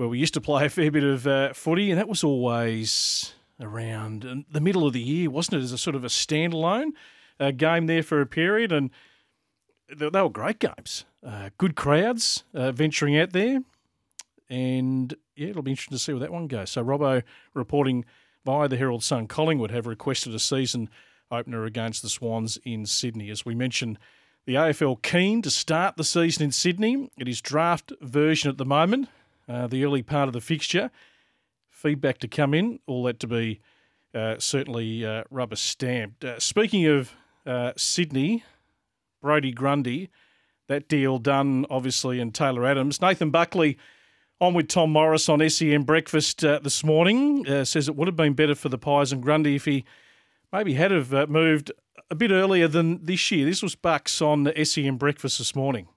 where 0.00 0.08
we 0.08 0.18
used 0.18 0.32
to 0.32 0.40
play 0.40 0.64
a 0.64 0.70
fair 0.70 0.90
bit 0.90 1.04
of 1.04 1.26
uh, 1.26 1.52
footy, 1.52 1.90
and 1.90 2.00
that 2.00 2.08
was 2.08 2.24
always 2.24 3.34
around 3.60 4.46
the 4.50 4.60
middle 4.60 4.86
of 4.86 4.94
the 4.94 5.00
year, 5.00 5.28
wasn't 5.28 5.58
it? 5.58 5.62
As 5.62 5.72
a 5.72 5.78
sort 5.78 5.94
of 5.94 6.04
a 6.04 6.08
standalone 6.08 6.92
uh, 7.38 7.50
game 7.50 7.84
there 7.84 8.02
for 8.02 8.22
a 8.22 8.26
period, 8.26 8.72
and 8.72 8.88
they, 9.94 10.08
they 10.08 10.22
were 10.22 10.30
great 10.30 10.58
games. 10.58 11.04
Uh, 11.22 11.50
good 11.58 11.76
crowds 11.76 12.44
uh, 12.54 12.72
venturing 12.72 13.18
out 13.18 13.34
there. 13.34 13.62
And 14.48 15.12
yeah, 15.36 15.48
it'll 15.48 15.60
be 15.60 15.72
interesting 15.72 15.98
to 15.98 16.02
see 16.02 16.14
where 16.14 16.20
that 16.20 16.32
one 16.32 16.46
goes. 16.46 16.70
So, 16.70 16.82
Robbo 16.82 17.22
reporting 17.52 18.06
via 18.46 18.68
the 18.68 18.78
Herald 18.78 19.04
Sun 19.04 19.26
Collingwood 19.26 19.70
have 19.70 19.86
requested 19.86 20.34
a 20.34 20.38
season 20.38 20.88
opener 21.30 21.66
against 21.66 22.00
the 22.00 22.08
Swans 22.08 22.58
in 22.64 22.86
Sydney. 22.86 23.28
As 23.28 23.44
we 23.44 23.54
mentioned, 23.54 23.98
the 24.46 24.54
AFL 24.54 25.02
keen 25.02 25.42
to 25.42 25.50
start 25.50 25.98
the 25.98 26.04
season 26.04 26.44
in 26.44 26.52
Sydney. 26.52 27.10
It 27.18 27.28
is 27.28 27.42
draft 27.42 27.92
version 28.00 28.48
at 28.48 28.56
the 28.56 28.64
moment, 28.64 29.10
uh, 29.50 29.66
the 29.66 29.84
early 29.84 30.02
part 30.02 30.28
of 30.28 30.32
the 30.32 30.40
fixture. 30.40 30.90
Feedback 31.68 32.18
to 32.18 32.28
come 32.28 32.54
in, 32.54 32.78
all 32.86 33.02
that 33.04 33.18
to 33.20 33.26
be 33.26 33.60
uh, 34.14 34.36
certainly 34.38 35.04
uh, 35.04 35.24
rubber 35.30 35.56
stamped. 35.56 36.24
Uh, 36.24 36.38
speaking 36.38 36.86
of 36.86 37.12
uh, 37.46 37.72
Sydney, 37.76 38.44
Brodie 39.20 39.52
Grundy. 39.52 40.10
That 40.68 40.86
deal 40.86 41.18
done, 41.18 41.66
obviously, 41.68 42.20
in 42.20 42.30
Taylor 42.30 42.64
Adams. 42.64 43.00
Nathan 43.00 43.30
Buckley 43.30 43.76
on 44.40 44.54
with 44.54 44.68
Tom 44.68 44.92
Morris 44.92 45.28
on 45.28 45.46
SEN 45.50 45.82
Breakfast 45.82 46.42
this 46.42 46.84
morning. 46.84 47.44
Says 47.64 47.88
it 47.88 47.96
would 47.96 48.06
have 48.06 48.14
been 48.14 48.34
better 48.34 48.54
for 48.54 48.68
the 48.68 48.78
Pies 48.78 49.10
and 49.10 49.20
Grundy 49.20 49.56
if 49.56 49.64
he 49.64 49.84
maybe 50.52 50.74
had 50.74 50.92
have 50.92 51.28
moved 51.28 51.72
a 52.08 52.14
bit 52.14 52.30
earlier 52.30 52.68
than 52.68 53.04
this 53.04 53.32
year. 53.32 53.44
This 53.44 53.64
was 53.64 53.74
Bucks 53.74 54.22
on 54.22 54.44
the 54.44 54.64
SEN 54.64 54.96
Breakfast 54.96 55.38
this 55.38 55.56
morning. 55.56 55.88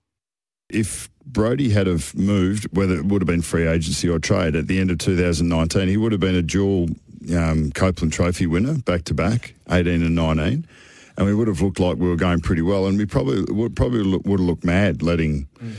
If 0.74 1.10
Brodie 1.26 1.70
had 1.70 1.88
have 1.88 2.16
moved, 2.16 2.68
whether 2.76 2.96
it 2.96 3.06
would 3.06 3.22
have 3.22 3.28
been 3.28 3.42
free 3.42 3.68
agency 3.68 4.10
or 4.10 4.20
trade 4.20 4.56
at 4.56 4.68
the 4.68 4.80
end 4.80 4.92
of 4.92 4.98
2019, 4.98 5.88
he 5.88 5.98
would 5.98 6.12
have 6.12 6.22
been 6.22 6.36
a 6.36 6.42
dual 6.42 6.90
um, 7.36 7.72
Copeland 7.72 8.14
Trophy 8.14 8.48
winner 8.48 8.78
back 8.80 9.06
to 9.06 9.14
back, 9.14 9.54
18 9.72 10.04
and 10.04 10.16
19. 10.16 10.68
and 11.18 11.26
we 11.26 11.34
would 11.34 11.48
have 11.48 11.62
looked 11.62 11.80
like 11.80 11.98
we 11.98 12.10
were 12.10 12.16
going 12.16 12.42
pretty 12.42 12.62
well, 12.62 12.88
and 12.88 12.98
we 12.98 13.06
probably 13.06 13.44
would 13.54 13.76
probably 13.76 14.04
look, 14.04 14.26
would 14.26 14.40
have 14.40 14.48
looked 14.48 14.64
mad 14.64 15.02
letting 15.02 15.48
mm. 15.62 15.74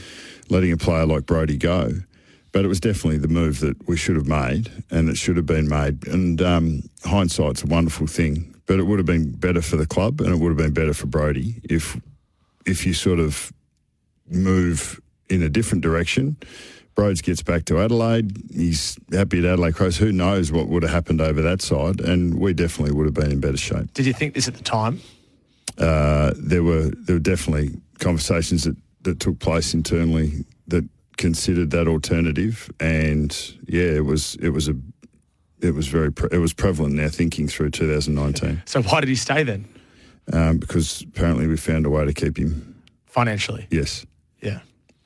letting 0.48 0.72
a 0.72 0.76
player 0.76 1.06
like 1.06 1.26
Brodie 1.26 1.56
go. 1.56 1.92
But 2.52 2.64
it 2.64 2.68
was 2.68 2.78
definitely 2.78 3.18
the 3.18 3.28
move 3.28 3.58
that 3.60 3.88
we 3.88 3.96
should 3.96 4.14
have 4.14 4.28
made, 4.28 4.70
and 4.90 5.08
it 5.08 5.16
should 5.16 5.36
have 5.36 5.46
been 5.46 5.68
made. 5.68 6.06
And 6.06 6.40
um, 6.40 6.82
hindsight's 7.04 7.64
a 7.64 7.66
wonderful 7.66 8.06
thing, 8.06 8.54
but 8.66 8.78
it 8.78 8.84
would 8.84 9.00
have 9.00 9.06
been 9.06 9.32
better 9.32 9.60
for 9.60 9.76
the 9.76 9.86
club, 9.86 10.20
and 10.20 10.30
it 10.30 10.38
would 10.38 10.50
have 10.50 10.56
been 10.56 10.72
better 10.72 10.94
for 10.94 11.06
Brodie 11.06 11.60
if 11.64 12.00
if 12.64 12.86
you 12.86 12.94
sort 12.94 13.18
of 13.18 13.52
move 14.28 15.00
in 15.28 15.42
a 15.42 15.48
different 15.48 15.82
direction. 15.82 16.36
Broads 16.94 17.22
gets 17.22 17.42
back 17.42 17.64
to 17.66 17.80
Adelaide. 17.80 18.36
He's 18.54 18.96
happy 19.12 19.40
at 19.40 19.44
Adelaide 19.44 19.74
Crows. 19.74 19.96
Who 19.96 20.12
knows 20.12 20.52
what 20.52 20.68
would 20.68 20.84
have 20.84 20.92
happened 20.92 21.20
over 21.20 21.42
that 21.42 21.60
side? 21.60 22.00
And 22.00 22.38
we 22.38 22.52
definitely 22.54 22.94
would 22.94 23.06
have 23.06 23.14
been 23.14 23.32
in 23.32 23.40
better 23.40 23.56
shape. 23.56 23.92
Did 23.94 24.06
you 24.06 24.12
think 24.12 24.34
this 24.34 24.46
at 24.46 24.54
the 24.54 24.62
time? 24.62 25.00
Uh, 25.76 26.32
there 26.36 26.62
were 26.62 26.90
there 26.94 27.16
were 27.16 27.20
definitely 27.20 27.70
conversations 27.98 28.62
that, 28.62 28.76
that 29.02 29.18
took 29.18 29.40
place 29.40 29.74
internally 29.74 30.44
that 30.68 30.88
considered 31.16 31.70
that 31.70 31.88
alternative, 31.88 32.70
and 32.78 33.56
yeah, 33.66 33.86
it 33.86 34.04
was 34.04 34.36
it 34.36 34.50
was 34.50 34.68
a 34.68 34.76
it 35.60 35.74
was 35.74 35.88
very 35.88 36.12
pre- 36.12 36.28
it 36.30 36.38
was 36.38 36.52
prevalent 36.52 36.94
in 36.94 37.02
our 37.02 37.10
thinking 37.10 37.48
through 37.48 37.70
2019. 37.70 38.62
So 38.66 38.82
why 38.82 39.00
did 39.00 39.08
he 39.08 39.16
stay 39.16 39.42
then? 39.42 39.66
Um, 40.32 40.58
because 40.58 41.02
apparently 41.02 41.46
we 41.48 41.56
found 41.56 41.86
a 41.86 41.90
way 41.90 42.04
to 42.04 42.12
keep 42.12 42.38
him 42.38 42.82
financially. 43.06 43.66
Yes. 43.70 44.06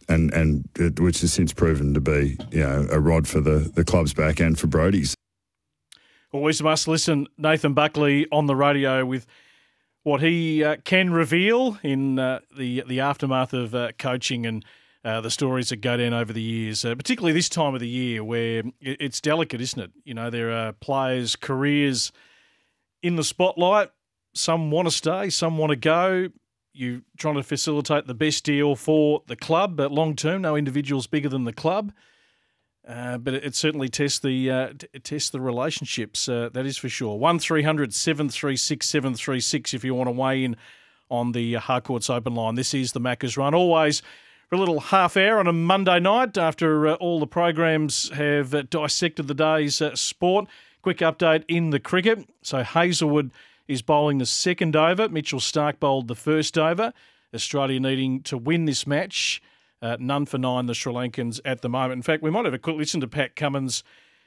And 0.08 0.32
and 0.32 0.68
it, 0.76 1.00
which 1.00 1.20
has 1.20 1.32
since 1.32 1.52
proven 1.52 1.92
to 1.94 2.00
be 2.00 2.38
you 2.50 2.60
know 2.60 2.86
a 2.90 2.98
rod 2.98 3.28
for 3.28 3.40
the 3.40 3.70
the 3.74 3.84
club's 3.84 4.14
back 4.14 4.40
and 4.40 4.58
for 4.58 4.66
Brodie's. 4.66 5.14
Always 6.32 6.62
must 6.62 6.88
listen, 6.88 7.26
Nathan 7.38 7.74
Buckley 7.74 8.26
on 8.30 8.46
the 8.46 8.56
radio 8.56 9.04
with 9.04 9.26
what 10.02 10.22
he 10.22 10.64
uh, 10.64 10.76
can 10.84 11.10
reveal 11.10 11.78
in 11.82 12.18
uh, 12.18 12.40
the 12.56 12.82
the 12.86 13.00
aftermath 13.00 13.52
of 13.52 13.74
uh, 13.74 13.92
coaching 13.98 14.46
and 14.46 14.64
uh, 15.04 15.20
the 15.20 15.30
stories 15.30 15.68
that 15.68 15.76
go 15.76 15.96
down 15.96 16.12
over 16.12 16.32
the 16.32 16.42
years, 16.42 16.84
uh, 16.84 16.94
particularly 16.94 17.32
this 17.32 17.48
time 17.48 17.74
of 17.74 17.80
the 17.80 17.88
year 17.88 18.22
where 18.24 18.62
it's 18.80 19.20
delicate, 19.20 19.60
isn't 19.60 19.80
it? 19.80 19.90
You 20.04 20.14
know, 20.14 20.28
there 20.28 20.50
are 20.50 20.72
players' 20.72 21.36
careers 21.36 22.12
in 23.02 23.16
the 23.16 23.24
spotlight. 23.24 23.90
Some 24.34 24.70
want 24.70 24.88
to 24.88 24.92
stay, 24.94 25.30
some 25.30 25.56
want 25.56 25.70
to 25.70 25.76
go. 25.76 26.28
You're 26.72 27.00
trying 27.16 27.34
to 27.34 27.42
facilitate 27.42 28.06
the 28.06 28.14
best 28.14 28.44
deal 28.44 28.76
for 28.76 29.22
the 29.26 29.36
club, 29.36 29.76
but 29.76 29.90
long 29.90 30.14
term, 30.14 30.42
no 30.42 30.54
individual's 30.54 31.06
bigger 31.06 31.28
than 31.28 31.44
the 31.44 31.52
club. 31.52 31.92
Uh, 32.86 33.18
but 33.18 33.34
it, 33.34 33.44
it, 33.44 33.54
certainly 33.54 33.88
tests 33.88 34.18
the 34.18 34.50
uh, 34.50 34.72
t- 34.78 34.86
tests 35.00 35.28
the 35.28 35.40
relationships. 35.40 36.28
Uh, 36.28 36.48
that 36.54 36.64
is 36.64 36.78
for 36.78 36.88
sure. 36.88 37.18
One 37.18 37.38
736 37.38 38.86
736 38.86 39.74
if 39.74 39.84
you 39.84 39.94
want 39.94 40.08
to 40.08 40.12
weigh 40.12 40.44
in 40.44 40.56
on 41.10 41.32
the 41.32 41.54
Harcourts 41.54 42.08
Open 42.08 42.34
line. 42.34 42.54
This 42.54 42.72
is 42.72 42.92
the 42.92 43.00
Macca's 43.00 43.36
Run. 43.36 43.54
Always 43.54 44.02
for 44.48 44.54
a 44.54 44.58
little 44.58 44.80
half 44.80 45.16
hour 45.16 45.38
on 45.38 45.46
a 45.46 45.52
Monday 45.52 46.00
night 46.00 46.38
after 46.38 46.86
uh, 46.88 46.94
all 46.94 47.20
the 47.20 47.26
programs 47.26 48.08
have 48.10 48.54
uh, 48.54 48.62
dissected 48.62 49.28
the 49.28 49.34
day's 49.34 49.82
uh, 49.82 49.94
sport. 49.94 50.46
Quick 50.80 50.98
update 50.98 51.44
in 51.48 51.70
the 51.70 51.80
cricket. 51.80 52.26
So 52.42 52.62
Hazlewood 52.62 53.30
is 53.68 53.82
bowling 53.82 54.18
the 54.18 54.26
second 54.26 54.74
over. 54.74 55.08
Mitchell 55.08 55.38
Starc 55.38 55.78
bowled 55.78 56.08
the 56.08 56.14
first 56.14 56.58
over. 56.58 56.92
Australia 57.34 57.78
needing 57.78 58.22
to 58.22 58.36
win 58.38 58.64
this 58.64 58.86
match. 58.86 59.42
Uh, 59.80 59.96
none 60.00 60.26
for 60.26 60.38
nine, 60.38 60.66
the 60.66 60.74
Sri 60.74 60.92
Lankans 60.92 61.40
at 61.44 61.62
the 61.62 61.68
moment. 61.68 61.98
In 61.98 62.02
fact, 62.02 62.22
we 62.22 62.30
might 62.30 62.44
have 62.46 62.54
a 62.54 62.58
quick 62.58 62.76
listen 62.76 63.00
to 63.00 63.06
Pat 63.06 63.36
Cummins 63.36 63.84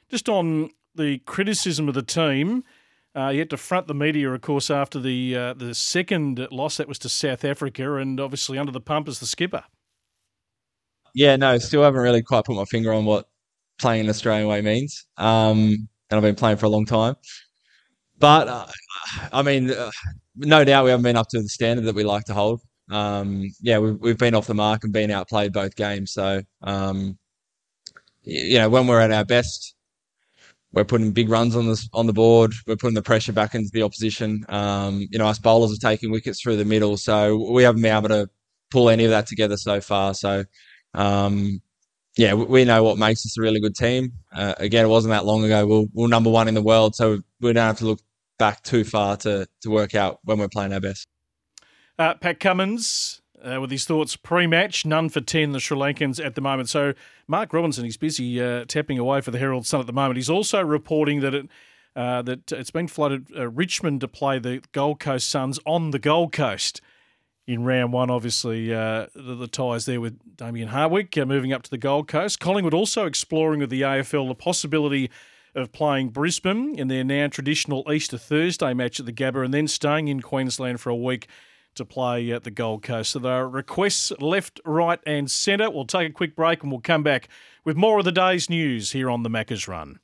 just 0.08 0.28
on 0.28 0.70
the 0.94 1.18
criticism 1.18 1.88
of 1.88 1.94
the 1.94 2.02
team. 2.02 2.64
Uh, 3.14 3.30
he 3.30 3.38
had 3.38 3.50
to 3.50 3.58
front 3.58 3.86
the 3.86 3.94
media, 3.94 4.30
of 4.30 4.40
course, 4.40 4.70
after 4.70 4.98
the 4.98 5.36
uh, 5.36 5.52
the 5.52 5.74
second 5.74 6.46
loss 6.50 6.78
that 6.78 6.88
was 6.88 6.98
to 7.00 7.10
South 7.10 7.44
Africa, 7.44 7.96
and 7.96 8.18
obviously 8.18 8.56
under 8.56 8.72
the 8.72 8.80
pump 8.80 9.08
as 9.08 9.18
the 9.18 9.26
skipper. 9.26 9.64
Yeah, 11.14 11.36
no, 11.36 11.58
still 11.58 11.82
haven't 11.82 12.00
really 12.00 12.22
quite 12.22 12.46
put 12.46 12.56
my 12.56 12.64
finger 12.64 12.90
on 12.92 13.04
what 13.04 13.28
playing 13.78 14.00
in 14.00 14.06
an 14.06 14.10
Australian 14.10 14.48
way 14.48 14.62
means. 14.62 15.06
Um, 15.18 15.88
and 16.08 16.16
I've 16.18 16.22
been 16.22 16.34
playing 16.34 16.56
for 16.56 16.66
a 16.66 16.70
long 16.70 16.86
time. 16.86 17.16
But 18.22 18.48
uh, 18.48 18.66
I 19.32 19.42
mean, 19.42 19.70
uh, 19.70 19.90
no 20.36 20.64
doubt 20.64 20.84
we 20.84 20.90
haven't 20.90 21.04
been 21.04 21.16
up 21.16 21.28
to 21.32 21.42
the 21.42 21.48
standard 21.48 21.84
that 21.84 21.94
we 21.94 22.04
like 22.04 22.24
to 22.24 22.34
hold 22.34 22.62
um, 22.92 23.50
yeah, 23.60 23.78
we've, 23.78 23.98
we've 24.00 24.18
been 24.18 24.34
off 24.34 24.46
the 24.46 24.54
mark 24.54 24.84
and 24.84 24.92
been 24.92 25.10
outplayed 25.10 25.52
both 25.52 25.76
games. 25.76 26.12
So, 26.12 26.42
um, 26.62 27.18
you 28.22 28.58
know, 28.58 28.68
when 28.68 28.86
we're 28.86 29.00
at 29.00 29.10
our 29.10 29.24
best, 29.24 29.74
we're 30.72 30.84
putting 30.84 31.12
big 31.12 31.28
runs 31.28 31.56
on 31.56 31.66
the 31.66 31.88
on 31.92 32.06
the 32.06 32.12
board. 32.12 32.54
We're 32.66 32.76
putting 32.76 32.94
the 32.94 33.02
pressure 33.02 33.32
back 33.32 33.54
into 33.54 33.70
the 33.72 33.82
opposition. 33.82 34.44
Um, 34.48 35.06
you 35.10 35.18
know, 35.18 35.26
us 35.26 35.38
bowlers 35.38 35.72
are 35.72 35.88
taking 35.88 36.10
wickets 36.10 36.40
through 36.40 36.56
the 36.56 36.64
middle, 36.64 36.96
so 36.96 37.50
we 37.52 37.62
haven't 37.62 37.82
been 37.82 37.96
able 37.96 38.08
to 38.08 38.30
pull 38.70 38.88
any 38.88 39.04
of 39.04 39.10
that 39.10 39.26
together 39.26 39.56
so 39.56 39.80
far. 39.80 40.14
So, 40.14 40.44
um, 40.94 41.60
yeah, 42.16 42.34
we 42.34 42.64
know 42.64 42.84
what 42.84 42.98
makes 42.98 43.26
us 43.26 43.36
a 43.38 43.42
really 43.42 43.60
good 43.60 43.74
team. 43.74 44.12
Uh, 44.34 44.54
again, 44.58 44.84
it 44.84 44.88
wasn't 44.88 45.10
that 45.12 45.26
long 45.26 45.44
ago. 45.44 45.66
We're, 45.66 45.86
we're 45.92 46.08
number 46.08 46.30
one 46.30 46.48
in 46.48 46.54
the 46.54 46.62
world, 46.62 46.94
so 46.94 47.20
we 47.40 47.52
don't 47.52 47.66
have 47.66 47.78
to 47.78 47.86
look 47.86 48.00
back 48.42 48.60
too 48.64 48.82
far 48.82 49.16
to 49.16 49.46
to 49.60 49.70
work 49.70 49.94
out 49.94 50.18
when 50.24 50.36
we're 50.36 50.48
playing 50.48 50.72
our 50.72 50.80
best. 50.80 51.06
Uh, 51.96 52.14
Pat 52.14 52.40
Cummins 52.40 53.22
uh, 53.40 53.60
with 53.60 53.70
his 53.70 53.84
thoughts 53.84 54.16
pre-match, 54.16 54.84
none 54.84 55.08
for 55.08 55.20
10, 55.20 55.52
the 55.52 55.60
Sri 55.60 55.78
Lankans 55.78 56.24
at 56.24 56.34
the 56.34 56.40
moment. 56.40 56.68
So 56.68 56.92
Mark 57.28 57.52
Robinson, 57.52 57.84
he's 57.84 57.96
busy 57.96 58.42
uh, 58.42 58.64
tapping 58.64 58.98
away 58.98 59.20
for 59.20 59.30
the 59.30 59.38
Herald 59.38 59.64
Sun 59.64 59.78
at 59.78 59.86
the 59.86 59.92
moment. 59.92 60.16
He's 60.16 60.28
also 60.28 60.60
reporting 60.60 61.20
that 61.20 61.34
it 61.34 61.48
uh, 61.94 62.22
that 62.22 62.50
it's 62.50 62.72
been 62.72 62.88
flooded 62.88 63.28
uh, 63.36 63.48
Richmond 63.48 64.00
to 64.00 64.08
play 64.08 64.40
the 64.40 64.60
Gold 64.72 64.98
Coast 64.98 65.28
Suns 65.28 65.60
on 65.64 65.92
the 65.92 66.00
Gold 66.00 66.32
Coast 66.32 66.80
in 67.46 67.62
round 67.62 67.92
one. 67.92 68.10
Obviously, 68.10 68.74
uh, 68.74 69.06
the, 69.14 69.36
the, 69.36 69.46
ties 69.46 69.84
there 69.84 70.00
with 70.00 70.18
Damien 70.36 70.68
Hardwick 70.68 71.16
moving 71.16 71.52
up 71.52 71.62
to 71.62 71.70
the 71.70 71.78
Gold 71.78 72.08
Coast. 72.08 72.40
Collingwood 72.40 72.74
also 72.74 73.06
exploring 73.06 73.60
with 73.60 73.70
the 73.70 73.82
AFL 73.82 74.26
the 74.26 74.34
possibility 74.34 75.10
of 75.54 75.72
playing 75.72 76.10
Brisbane 76.10 76.74
in 76.78 76.88
their 76.88 77.04
now 77.04 77.28
traditional 77.28 77.90
Easter 77.92 78.18
Thursday 78.18 78.72
match 78.74 78.98
at 79.00 79.06
the 79.06 79.12
Gabba 79.12 79.44
and 79.44 79.52
then 79.52 79.68
staying 79.68 80.08
in 80.08 80.20
Queensland 80.20 80.80
for 80.80 80.90
a 80.90 80.96
week 80.96 81.28
to 81.74 81.84
play 81.84 82.30
at 82.30 82.44
the 82.44 82.50
Gold 82.50 82.82
Coast. 82.82 83.12
So 83.12 83.18
there 83.18 83.32
are 83.32 83.48
requests 83.48 84.12
left, 84.20 84.60
right, 84.64 85.00
and 85.06 85.30
centre. 85.30 85.70
We'll 85.70 85.86
take 85.86 86.10
a 86.10 86.12
quick 86.12 86.36
break 86.36 86.62
and 86.62 86.70
we'll 86.70 86.80
come 86.80 87.02
back 87.02 87.28
with 87.64 87.76
more 87.76 87.98
of 87.98 88.04
the 88.04 88.12
day's 88.12 88.50
news 88.50 88.92
here 88.92 89.08
on 89.08 89.22
the 89.22 89.30
Macca's 89.30 89.68
Run. 89.68 89.98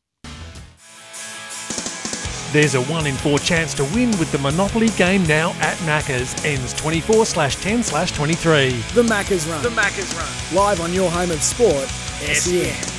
There's 2.50 2.75
a 2.75 2.83
1 2.85 3.07
in 3.07 3.14
4 3.14 3.38
chance 3.40 3.75
to 3.75 3.85
win 3.85 4.09
with 4.12 4.33
the 4.33 4.38
Monopoly 4.38 4.88
game 4.90 5.26
now 5.26 5.50
at 5.61 5.76
Macca's. 5.78 6.35
Ends 6.47 6.73
24 6.75 7.26
slash 7.26 7.57
10 7.57 7.83
slash 7.83 8.12
23. 8.12 8.71
The 8.95 9.02
Macca's 9.02 9.47
Run. 9.47 9.62
The 9.62 9.69
Macca's 9.69 10.14
Run. 10.14 10.57
Live 10.57 10.81
on 10.81 10.95
your 10.95 11.11
home 11.11 11.31
of 11.31 11.43
sport, 11.43 11.87
SEN. 12.21 12.98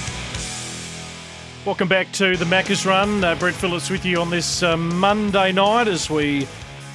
Welcome 1.69 1.87
back 1.87 2.11
to 2.13 2.35
the 2.35 2.45
Macca's 2.45 2.83
Run. 2.83 3.23
Uh, 3.23 3.35
Brett 3.35 3.53
Phillips 3.53 3.91
with 3.91 4.03
you 4.03 4.19
on 4.19 4.31
this 4.31 4.63
uh, 4.63 4.75
Monday 4.75 5.51
night 5.51 5.87
as 5.87 6.09
we 6.09 6.47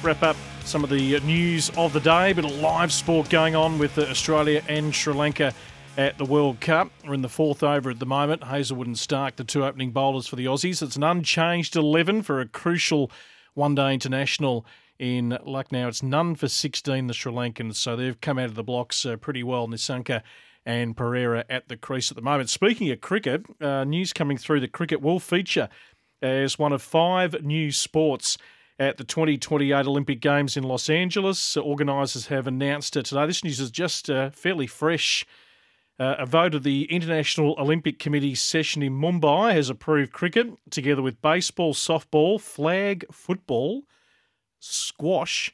wrap 0.03 0.21
up 0.21 0.35
some 0.65 0.83
of 0.83 0.89
the 0.89 1.17
news 1.21 1.71
of 1.77 1.93
the 1.93 2.01
day. 2.01 2.31
A 2.31 2.35
Bit 2.35 2.43
of 2.43 2.51
live 2.59 2.91
sport 2.91 3.29
going 3.29 3.55
on 3.55 3.79
with 3.79 3.97
Australia 3.97 4.61
and 4.67 4.93
Sri 4.93 5.13
Lanka 5.13 5.53
at 5.97 6.17
the 6.17 6.25
World 6.25 6.59
Cup. 6.59 6.91
We're 7.07 7.13
in 7.13 7.21
the 7.21 7.29
fourth 7.29 7.63
over 7.63 7.89
at 7.89 7.99
the 7.99 8.05
moment. 8.05 8.43
Hazlewood 8.43 8.87
and 8.87 8.97
Starc, 8.97 9.37
the 9.37 9.45
two 9.45 9.63
opening 9.63 9.91
bowlers 9.91 10.27
for 10.27 10.35
the 10.35 10.45
Aussies. 10.45 10.81
It's 10.81 10.97
an 10.97 11.03
unchanged 11.03 11.77
11 11.77 12.23
for 12.23 12.41
a 12.41 12.45
crucial 12.45 13.09
one 13.53 13.75
day 13.75 13.93
international 13.93 14.65
in 14.99 15.37
Lucknow. 15.45 15.87
It's 15.87 16.03
none 16.03 16.35
for 16.35 16.49
16, 16.49 17.07
the 17.07 17.13
Sri 17.13 17.31
Lankans. 17.31 17.75
So 17.75 17.95
they've 17.95 18.19
come 18.19 18.37
out 18.37 18.49
of 18.49 18.55
the 18.55 18.63
blocks 18.63 19.05
uh, 19.05 19.15
pretty 19.15 19.41
well. 19.41 19.69
Nissanka 19.69 20.21
and 20.65 20.95
Perera 20.95 21.43
at 21.49 21.67
the 21.67 21.77
crease 21.77 22.11
at 22.11 22.15
the 22.15 22.23
moment. 22.23 22.49
Speaking 22.49 22.89
of 22.89 23.01
cricket, 23.01 23.45
uh, 23.61 23.83
news 23.83 24.13
coming 24.13 24.37
through 24.37 24.59
the 24.59 24.67
cricket 24.67 25.01
will 25.01 25.19
feature 25.19 25.69
as 26.21 26.57
one 26.57 26.73
of 26.73 26.81
five 26.81 27.43
new 27.43 27.71
sports 27.71 28.37
at 28.79 28.97
the 28.97 29.03
2028 29.03 29.85
Olympic 29.85 30.19
Games 30.19 30.57
in 30.57 30.63
Los 30.63 30.89
Angeles. 30.89 31.55
Organisers 31.55 32.27
have 32.27 32.47
announced 32.47 32.97
it 32.97 33.05
today. 33.05 33.25
This 33.25 33.43
news 33.43 33.59
is 33.59 33.71
just 33.71 34.09
uh, 34.09 34.31
fairly 34.31 34.67
fresh. 34.67 35.25
Uh, 35.97 36.15
a 36.19 36.25
vote 36.25 36.53
of 36.53 36.63
the 36.63 36.83
International 36.91 37.55
Olympic 37.57 37.99
Committee 37.99 38.35
session 38.35 38.81
in 38.81 38.93
Mumbai 38.93 39.53
has 39.53 39.69
approved 39.69 40.11
cricket, 40.11 40.47
together 40.69 41.01
with 41.01 41.21
baseball, 41.21 41.73
softball, 41.73 42.41
flag 42.41 43.05
football, 43.13 43.83
squash, 44.59 45.53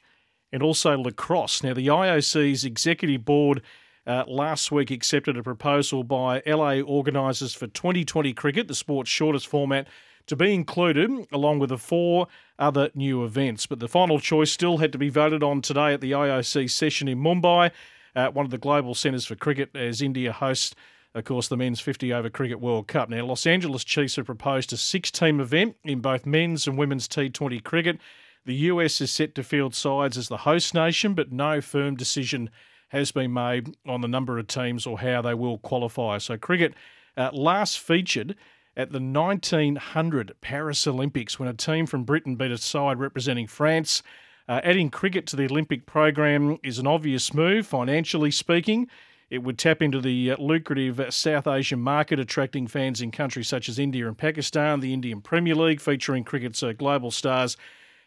and 0.50 0.60
also 0.60 0.98
lacrosse. 0.98 1.62
Now, 1.62 1.74
the 1.74 1.86
IOC's 1.86 2.64
executive 2.64 3.24
board 3.24 3.62
uh, 4.06 4.24
last 4.26 4.72
week 4.72 4.90
accepted 4.90 5.36
a 5.36 5.42
proposal 5.42 6.02
by 6.04 6.42
LA 6.46 6.80
organisers 6.80 7.54
for 7.54 7.66
2020 7.68 8.32
cricket, 8.32 8.68
the 8.68 8.74
sport's 8.74 9.10
shortest 9.10 9.46
format 9.46 9.86
to 10.26 10.36
be 10.36 10.54
included 10.54 11.10
along 11.32 11.58
with 11.58 11.70
the 11.70 11.78
four 11.78 12.26
other 12.58 12.90
new 12.94 13.24
events. 13.24 13.66
But 13.66 13.80
the 13.80 13.88
final 13.88 14.20
choice 14.20 14.50
still 14.50 14.78
had 14.78 14.92
to 14.92 14.98
be 14.98 15.08
voted 15.08 15.42
on 15.42 15.62
today 15.62 15.92
at 15.92 16.00
the 16.00 16.12
IOC 16.12 16.70
session 16.70 17.08
in 17.08 17.18
Mumbai, 17.18 17.70
uh, 18.14 18.28
one 18.28 18.44
of 18.44 18.50
the 18.50 18.58
global 18.58 18.94
centres 18.94 19.26
for 19.26 19.34
cricket, 19.34 19.74
as 19.74 20.02
India 20.02 20.32
hosts, 20.32 20.74
of 21.14 21.24
course, 21.24 21.48
the 21.48 21.56
Men's 21.56 21.80
50 21.80 22.12
Over 22.12 22.30
Cricket 22.30 22.60
World 22.60 22.88
Cup. 22.88 23.10
Now, 23.10 23.24
Los 23.26 23.46
Angeles 23.46 23.84
Chiefs 23.84 24.16
have 24.16 24.26
proposed 24.26 24.72
a 24.72 24.76
six 24.76 25.10
team 25.10 25.40
event 25.40 25.76
in 25.84 26.00
both 26.00 26.24
men's 26.24 26.66
and 26.66 26.78
women's 26.78 27.06
T20 27.08 27.62
cricket. 27.62 27.98
The 28.44 28.54
US 28.54 29.00
is 29.00 29.12
set 29.12 29.34
to 29.34 29.42
field 29.42 29.74
sides 29.74 30.16
as 30.16 30.28
the 30.28 30.38
host 30.38 30.74
nation, 30.74 31.14
but 31.14 31.30
no 31.30 31.60
firm 31.60 31.96
decision 31.96 32.50
has 32.92 33.10
been 33.10 33.32
made 33.32 33.74
on 33.86 34.02
the 34.02 34.08
number 34.08 34.38
of 34.38 34.46
teams 34.46 34.86
or 34.86 35.00
how 35.00 35.22
they 35.22 35.32
will 35.32 35.58
qualify. 35.58 36.18
So, 36.18 36.36
cricket 36.36 36.74
uh, 37.16 37.30
last 37.32 37.78
featured 37.78 38.36
at 38.76 38.92
the 38.92 39.00
1900 39.00 40.32
Paris 40.42 40.86
Olympics 40.86 41.38
when 41.38 41.48
a 41.48 41.54
team 41.54 41.86
from 41.86 42.04
Britain 42.04 42.36
beat 42.36 42.50
a 42.50 42.58
side 42.58 42.98
representing 42.98 43.46
France. 43.46 44.02
Uh, 44.46 44.60
adding 44.62 44.90
cricket 44.90 45.26
to 45.26 45.36
the 45.36 45.44
Olympic 45.44 45.86
program 45.86 46.58
is 46.62 46.78
an 46.78 46.86
obvious 46.86 47.32
move, 47.32 47.66
financially 47.66 48.30
speaking. 48.30 48.88
It 49.30 49.42
would 49.42 49.58
tap 49.58 49.80
into 49.80 50.00
the 50.00 50.32
uh, 50.32 50.36
lucrative 50.38 51.02
South 51.14 51.46
Asian 51.46 51.80
market, 51.80 52.18
attracting 52.18 52.66
fans 52.66 53.00
in 53.00 53.10
countries 53.10 53.48
such 53.48 53.70
as 53.70 53.78
India 53.78 54.06
and 54.06 54.18
Pakistan. 54.18 54.80
The 54.80 54.92
Indian 54.92 55.22
Premier 55.22 55.54
League, 55.54 55.80
featuring 55.80 56.24
cricket's 56.24 56.62
uh, 56.62 56.72
global 56.72 57.10
stars, 57.10 57.56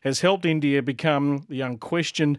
has 0.02 0.22
helped 0.22 0.46
India 0.46 0.84
become 0.84 1.46
the 1.50 1.62
unquestioned 1.62 2.38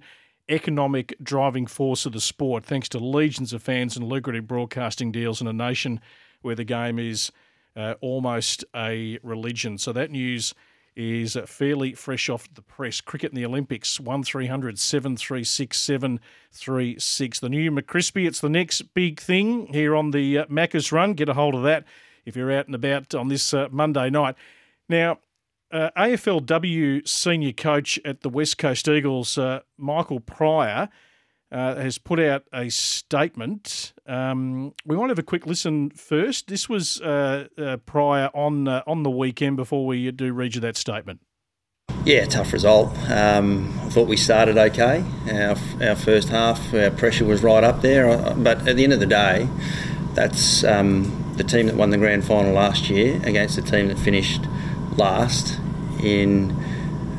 economic 0.49 1.15
driving 1.23 1.67
force 1.67 2.07
of 2.07 2.13
the 2.13 2.21
sport, 2.21 2.65
thanks 2.65 2.89
to 2.91 2.99
legions 2.99 3.53
of 3.53 3.63
fans 3.63 3.97
and 3.97 4.07
lucrative 4.07 4.47
broadcasting 4.47 5.13
deals 5.13 5.41
in 5.41 5.47
a 5.47 5.53
nation 5.53 6.01
where 6.43 6.55
the 6.55 6.65
game 6.65 6.99
is 6.99 7.33
uh, 7.77 7.95
almost 8.01 8.65
a 8.75 9.19
religion. 9.23 9.79
So 9.79 9.93
that 9.93 10.11
news 10.11 10.55
is 10.97 11.37
fairly 11.45 11.93
fresh 11.93 12.31
off 12.31 12.49
the 12.55 12.63
press. 12.63 13.03
Cricket 13.03 13.31
in 13.31 13.37
the 13.37 13.45
Olympics, 13.45 14.01
1300 14.01 14.79
736 14.79 15.79
736. 15.79 17.41
The 17.41 17.49
new 17.49 17.71
McCrispy, 17.71 18.27
it's 18.27 18.41
the 18.41 18.49
next 18.49 18.95
big 18.95 19.21
thing 19.21 19.67
here 19.73 19.95
on 19.95 20.13
the 20.13 20.39
uh, 20.39 20.47
Macca's 20.47 20.91
Run. 20.93 21.13
Get 21.13 21.29
a 21.29 21.35
hold 21.35 21.55
of 21.55 21.63
that 21.65 21.85
if 22.25 22.35
you're 22.35 22.51
out 22.51 22.67
and 22.67 22.75
about 22.75 23.15
on 23.15 23.29
this 23.29 23.53
uh, 23.53 23.69
Monday 23.71 24.09
night. 24.09 24.37
Now, 24.89 25.19
uh, 25.73 25.91
AFLW 25.97 27.07
senior 27.07 27.53
coach 27.53 27.99
at 28.05 28.21
the 28.21 28.29
West 28.29 28.59
Coast 28.59 28.89
Eagles, 28.89 29.37
uh, 29.39 29.61
Michael 29.77 30.21
Pryor, 30.21 30.89
uh, 31.53 31.77
has 31.77 31.99
put 31.99 32.19
out 32.19 32.45
a 32.53 32.69
statement. 32.69 33.93
Um, 34.07 34.75
we 34.85 34.97
might 34.97 35.09
have 35.09 35.19
a 35.19 35.23
quick 35.23 35.47
listen 35.47 35.91
first. 35.91 36.49
This 36.49 36.69
was 36.69 37.01
uh, 37.01 37.49
uh, 37.57 37.77
Pryor 37.79 38.31
on 38.35 38.69
uh, 38.69 38.83
on 38.87 39.03
the 39.03 39.11
weekend 39.11 39.57
before 39.57 39.87
we 39.87 40.11
do 40.11 40.33
read 40.33 40.55
you 40.55 40.61
that 40.63 40.77
statement. 40.77 41.21
Yeah, 42.05 42.25
tough 42.25 42.53
result. 42.53 42.97
Um, 43.11 43.77
I 43.83 43.89
thought 43.89 44.07
we 44.07 44.17
started 44.17 44.59
okay. 44.59 45.05
Our, 45.31 45.57
our 45.89 45.97
first 45.97 46.29
half, 46.29 46.73
our 46.73 46.91
pressure 46.91 47.25
was 47.25 47.43
right 47.43 47.65
up 47.65 47.81
there. 47.81 48.17
But 48.35 48.69
at 48.69 48.77
the 48.77 48.85
end 48.85 48.93
of 48.93 49.01
the 49.01 49.07
day, 49.07 49.49
that's 50.15 50.63
um, 50.63 51.35
the 51.37 51.45
team 51.45 51.67
that 51.67 51.75
won 51.75 51.91
the 51.91 51.99
grand 51.99 52.25
final 52.25 52.53
last 52.53 52.89
year 52.91 53.21
against 53.25 53.57
the 53.57 53.63
team 53.63 53.89
that 53.89 53.99
finished 53.99 54.43
last 54.99 55.59
in 56.03 56.51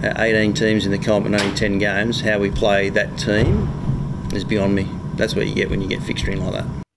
uh, 0.04 0.14
18 0.18 0.54
teams 0.54 0.86
in 0.86 0.92
the 0.92 0.98
comp 0.98 1.26
and 1.26 1.36
only 1.36 1.56
10 1.56 1.80
games. 1.80 2.22
How 2.22 2.40
we 2.40 2.52
play 2.52 2.90
that 2.90 3.18
team 3.18 3.70
is 4.34 4.44
beyond 4.44 4.76
me. 4.76 4.88
That's 5.16 5.36
what 5.36 5.48
you 5.48 5.56
get 5.56 5.70
when 5.70 5.82
you 5.82 5.88
get 5.88 6.00
fixturing 6.02 6.44
like 6.44 6.54
that. 6.54 6.88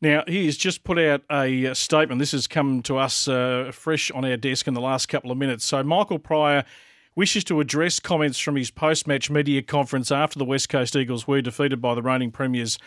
Now, 0.00 0.24
he 0.28 0.44
has 0.46 0.56
just 0.56 0.84
put 0.84 0.98
out 0.98 1.22
a 1.30 1.68
uh, 1.68 1.74
statement. 1.74 2.18
This 2.18 2.32
has 2.32 2.46
come 2.46 2.82
to 2.82 2.98
us 2.98 3.26
uh, 3.26 3.70
fresh 3.72 4.10
on 4.10 4.24
our 4.24 4.36
desk 4.36 4.68
in 4.68 4.74
the 4.74 4.80
last 4.80 5.06
couple 5.06 5.30
of 5.30 5.38
minutes. 5.38 5.64
So, 5.64 5.82
Michael 5.82 6.18
Pryor 6.18 6.64
wishes 7.14 7.42
to 7.44 7.60
address 7.60 7.98
comments 7.98 8.38
from 8.38 8.56
his 8.56 8.70
post 8.70 9.06
match 9.06 9.30
media 9.30 9.62
conference 9.62 10.12
after 10.12 10.38
the 10.38 10.44
West 10.44 10.68
Coast 10.68 10.94
Eagles 10.94 11.26
were 11.26 11.40
defeated 11.40 11.80
by 11.80 11.94
the 11.94 12.02
reigning 12.02 12.30
Premiers, 12.30 12.78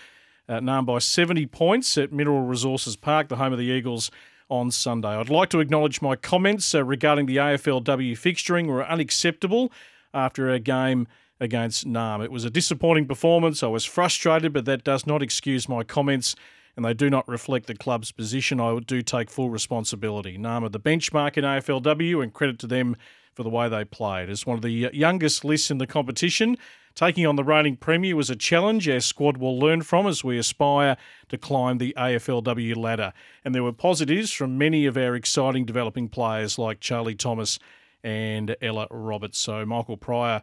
uh, 0.47 0.59
known 0.59 0.85
by 0.85 0.99
70 0.99 1.47
points 1.47 1.97
at 1.97 2.13
Mineral 2.13 2.41
Resources 2.41 2.95
Park, 2.95 3.27
the 3.27 3.37
home 3.37 3.51
of 3.51 3.59
the 3.59 3.65
Eagles, 3.65 4.11
on 4.49 4.71
Sunday. 4.71 5.09
I'd 5.09 5.29
like 5.29 5.49
to 5.49 5.59
acknowledge 5.59 6.01
my 6.01 6.15
comments 6.15 6.73
uh, 6.73 6.83
regarding 6.83 7.25
the 7.25 7.37
AFLW 7.37 8.13
fixturing 8.13 8.67
were 8.67 8.85
unacceptable 8.85 9.71
after 10.13 10.49
a 10.49 10.59
game 10.59 11.07
against 11.39 11.87
Narrm. 11.87 12.23
It 12.23 12.31
was 12.31 12.45
a 12.45 12.49
disappointing 12.49 13.07
performance. 13.07 13.63
I 13.63 13.67
was 13.67 13.85
frustrated, 13.85 14.53
but 14.53 14.65
that 14.65 14.83
does 14.83 15.07
not 15.07 15.21
excuse 15.21 15.69
my 15.69 15.83
comments 15.83 16.35
and 16.75 16.85
they 16.85 16.93
do 16.93 17.09
not 17.09 17.27
reflect 17.27 17.67
the 17.67 17.75
club's 17.75 18.11
position. 18.11 18.59
I 18.59 18.77
do 18.79 19.01
take 19.01 19.29
full 19.29 19.49
responsibility. 19.49 20.37
Narrm 20.37 20.63
are 20.63 20.69
the 20.69 20.79
benchmark 20.79 21.37
in 21.37 21.43
AFLW 21.43 22.23
and 22.23 22.33
credit 22.33 22.59
to 22.59 22.67
them 22.67 22.95
for 23.33 23.43
the 23.43 23.49
way 23.49 23.69
they 23.69 23.85
played. 23.85 24.29
As 24.29 24.45
one 24.45 24.55
of 24.55 24.61
the 24.61 24.89
youngest 24.93 25.43
lists 25.43 25.71
in 25.71 25.77
the 25.77 25.87
competition, 25.87 26.57
taking 26.95 27.25
on 27.25 27.35
the 27.35 27.43
reigning 27.43 27.77
Premier 27.77 28.15
was 28.15 28.29
a 28.29 28.35
challenge 28.35 28.87
our 28.89 28.99
squad 28.99 29.37
will 29.37 29.57
learn 29.57 29.81
from 29.81 30.07
as 30.07 30.23
we 30.23 30.37
aspire 30.37 30.97
to 31.29 31.37
climb 31.37 31.77
the 31.77 31.93
AFLW 31.97 32.75
ladder. 32.75 33.13
And 33.43 33.55
there 33.55 33.63
were 33.63 33.73
positives 33.73 34.31
from 34.31 34.57
many 34.57 34.85
of 34.85 34.97
our 34.97 35.15
exciting 35.15 35.65
developing 35.65 36.09
players 36.09 36.57
like 36.57 36.79
Charlie 36.79 37.15
Thomas 37.15 37.59
and 38.03 38.55
Ella 38.61 38.87
Roberts. 38.91 39.37
So 39.37 39.65
Michael 39.65 39.97
Pryor, 39.97 40.41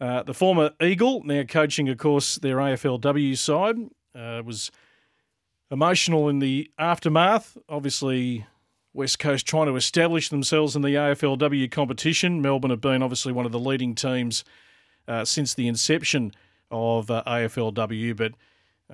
uh, 0.00 0.22
the 0.22 0.34
former 0.34 0.70
Eagle, 0.82 1.22
now 1.24 1.42
coaching, 1.44 1.88
of 1.88 1.98
course, 1.98 2.36
their 2.36 2.56
AFLW 2.56 3.36
side, 3.36 3.76
uh, 4.14 4.42
was 4.44 4.70
emotional 5.70 6.28
in 6.28 6.38
the 6.38 6.70
aftermath. 6.78 7.56
Obviously, 7.68 8.46
West 8.92 9.18
Coast 9.18 9.46
trying 9.46 9.66
to 9.66 9.76
establish 9.76 10.28
themselves 10.28 10.76
in 10.76 10.82
the 10.82 10.94
AFLW 10.94 11.70
competition. 11.70 12.40
Melbourne 12.40 12.70
have 12.70 12.80
been 12.80 13.02
obviously 13.02 13.32
one 13.32 13.44
of 13.44 13.52
the 13.52 13.58
leading 13.58 13.94
teams 13.94 14.44
uh, 15.08 15.24
since 15.24 15.54
the 15.54 15.68
inception 15.68 16.32
of 16.70 17.10
uh, 17.10 17.22
AFLW, 17.26 18.16
but 18.16 18.32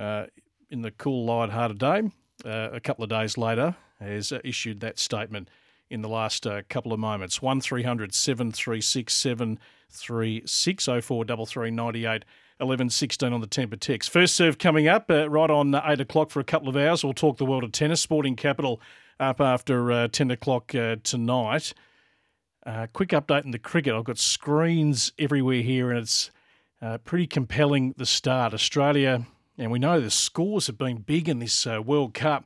uh, 0.00 0.26
in 0.70 0.82
the 0.82 0.90
cool, 0.90 1.24
light-hearted 1.24 1.78
day, 1.78 2.10
uh, 2.44 2.70
a 2.72 2.80
couple 2.80 3.04
of 3.04 3.10
days 3.10 3.36
later, 3.36 3.76
has 4.00 4.32
issued 4.44 4.80
that 4.80 4.98
statement 4.98 5.48
in 5.90 6.02
the 6.02 6.08
last 6.08 6.46
couple 6.68 6.92
of 6.92 6.98
moments. 6.98 7.42
1300 7.42 8.14
736 8.14 9.12
736 9.12 10.84
0433 10.84 11.70
98 11.70 12.24
11 12.60 12.90
16 12.90 13.32
on 13.32 13.40
the 13.40 13.46
Tempur 13.46 13.80
text. 13.80 14.10
First 14.10 14.36
serve 14.36 14.58
coming 14.58 14.86
up 14.86 15.10
uh, 15.10 15.28
right 15.30 15.50
on 15.50 15.74
uh, 15.74 15.82
8 15.84 16.00
o'clock 16.00 16.30
for 16.30 16.40
a 16.40 16.44
couple 16.44 16.68
of 16.68 16.76
hours. 16.76 17.02
We'll 17.02 17.14
talk 17.14 17.38
the 17.38 17.46
world 17.46 17.64
of 17.64 17.72
tennis. 17.72 18.00
Sporting 18.00 18.36
Capital 18.36 18.80
up 19.18 19.40
after 19.40 19.90
uh, 19.90 20.08
10 20.08 20.30
o'clock 20.30 20.74
uh, 20.74 20.96
tonight. 21.02 21.72
Uh, 22.66 22.86
quick 22.92 23.08
update 23.08 23.44
in 23.44 23.52
the 23.52 23.58
cricket. 23.58 23.94
I've 23.94 24.04
got 24.04 24.18
screens 24.18 25.12
everywhere 25.18 25.62
here, 25.62 25.90
and 25.90 26.00
it's 26.00 26.30
uh, 26.82 26.98
pretty 26.98 27.26
compelling 27.26 27.94
the 27.96 28.04
start. 28.04 28.52
Australia, 28.52 29.26
and 29.56 29.70
we 29.70 29.78
know 29.78 29.98
the 29.98 30.10
scores 30.10 30.66
have 30.66 30.76
been 30.76 30.98
big 30.98 31.26
in 31.26 31.38
this 31.38 31.66
uh, 31.66 31.80
World 31.80 32.12
Cup 32.12 32.44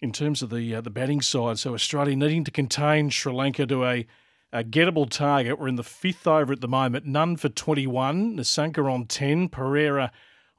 in 0.00 0.12
terms 0.12 0.42
of 0.42 0.50
the 0.50 0.76
uh, 0.76 0.80
the 0.80 0.90
batting 0.90 1.20
side. 1.20 1.58
So 1.58 1.74
Australia 1.74 2.14
needing 2.14 2.44
to 2.44 2.52
contain 2.52 3.10
Sri 3.10 3.32
Lanka 3.32 3.66
to 3.66 3.84
a, 3.84 4.06
a 4.52 4.62
gettable 4.62 5.10
target. 5.10 5.58
We're 5.58 5.68
in 5.68 5.74
the 5.74 5.82
fifth 5.82 6.28
over 6.28 6.52
at 6.52 6.60
the 6.60 6.68
moment. 6.68 7.04
None 7.04 7.36
for 7.36 7.48
21. 7.48 8.36
Nissanka 8.36 8.88
on 8.88 9.06
10. 9.06 9.48
Perera 9.48 10.10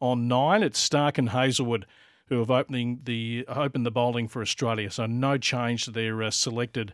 on 0.01 0.27
9. 0.27 0.63
It's 0.63 0.89
Starc 0.89 1.17
and 1.17 1.29
Hazlewood 1.29 1.85
who 2.27 2.39
have 2.39 2.51
opening 2.51 2.99
the 3.05 3.45
opened 3.47 3.85
the 3.85 3.91
bowling 3.91 4.27
for 4.27 4.41
Australia. 4.41 4.91
So 4.91 5.05
no 5.05 5.37
change 5.37 5.85
to 5.85 5.91
their 5.91 6.21
uh, 6.21 6.31
selected 6.31 6.93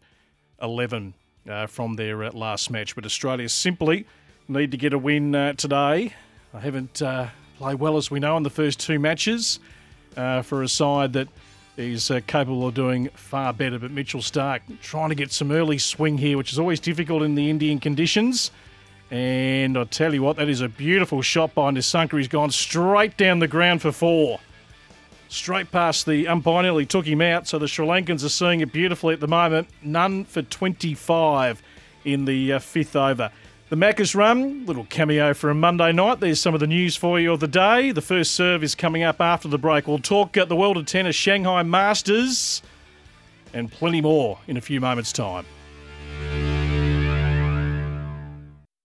11 0.62 1.16
uh, 1.50 1.68
from 1.68 1.96
their 1.96 2.32
last 2.32 2.72
match. 2.72 2.96
But 2.96 3.06
Australia 3.06 3.50
simply 3.50 4.06
need 4.48 4.72
to 4.72 4.78
get 4.78 4.94
a 4.94 4.98
win 4.98 5.36
uh, 5.36 5.54
today. 5.54 6.14
They 6.54 6.60
haven't 6.60 7.02
uh, 7.02 7.28
played 7.58 7.80
well, 7.80 7.98
as 7.98 8.12
we 8.12 8.20
know, 8.20 8.38
in 8.38 8.44
the 8.44 8.50
first 8.50 8.80
two 8.80 9.00
matches 9.00 9.60
uh, 10.16 10.42
for 10.42 10.64
a 10.64 10.68
side 10.68 11.14
that 11.14 11.28
is 11.76 12.12
capable 12.28 12.68
of 12.68 12.76
doing 12.76 13.10
far 13.16 13.52
better. 13.52 13.80
But 13.80 13.92
Mitchell 13.92 14.22
Starc 14.22 14.62
trying 14.82 15.10
to 15.10 15.16
get 15.16 15.32
some 15.32 15.52
early 15.52 15.80
swing 15.80 16.20
here, 16.20 16.38
which 16.38 16.52
is 16.52 16.60
always 16.60 16.80
difficult 16.80 17.24
in 17.24 17.36
the 17.36 17.50
Indian 17.50 17.80
conditions. 17.80 18.52
And 19.10 19.78
I 19.78 19.84
tell 19.86 20.14
you 20.14 20.24
what, 20.24 20.38
that 20.38 20.50
is 20.50 20.62
a 20.62 20.70
beautiful 20.70 21.22
shot 21.22 21.54
by 21.54 21.72
Nissanka. 21.72 22.18
He's 22.18 22.28
gone 22.28 22.52
straight 22.52 23.18
down 23.18 23.40
the 23.40 23.48
ground 23.48 23.82
for 23.82 23.92
four. 23.92 24.40
Straight 25.34 25.72
past 25.72 26.06
the 26.06 26.28
umpire, 26.28 26.62
nearly 26.62 26.86
took 26.86 27.08
him 27.08 27.20
out. 27.20 27.48
So 27.48 27.58
the 27.58 27.68
Sri 27.68 27.88
Lankans 27.88 28.24
are 28.24 28.30
seeing 28.30 28.60
it 28.60 28.72
beautifully 28.72 29.16
at 29.16 29.20
the 29.20 29.28
moment. 29.28 29.68
None 29.82 30.26
for 30.26 30.44
25 30.44 31.60
in 32.06 32.26
the 32.26 32.54
uh, 32.54 32.60
fifth 32.60 32.96
over. 32.96 33.32
The 33.70 33.76
Macca's 33.76 34.14
run, 34.14 34.68
little 34.68 34.86
cameo 34.92 35.34
for 35.34 35.50
a 35.50 35.56
Monday 35.56 35.92
night. 35.92 36.20
There's 36.20 36.40
some 36.40 36.54
of 36.54 36.60
the 36.60 36.68
news 36.68 36.96
for 36.96 37.20
you 37.20 37.34
of 37.34 37.40
the 37.40 37.48
day. 37.48 37.92
The 37.92 38.00
first 38.00 38.36
serve 38.36 38.64
is 38.64 38.76
coming 38.76 39.02
up 39.02 39.20
after 39.20 39.48
the 39.48 39.58
break. 39.58 39.88
We'll 39.88 39.98
talk 39.98 40.38
at 40.38 40.50
the 40.50 40.56
World 40.56 40.78
of 40.78 40.86
Tennis 40.86 41.16
Shanghai 41.16 41.64
Masters 41.64 42.62
and 43.56 43.72
plenty 43.72 44.02
more 44.02 44.38
in 44.46 44.56
a 44.56 44.62
few 44.62 44.80
moments' 44.80 45.12
time. 45.12 45.46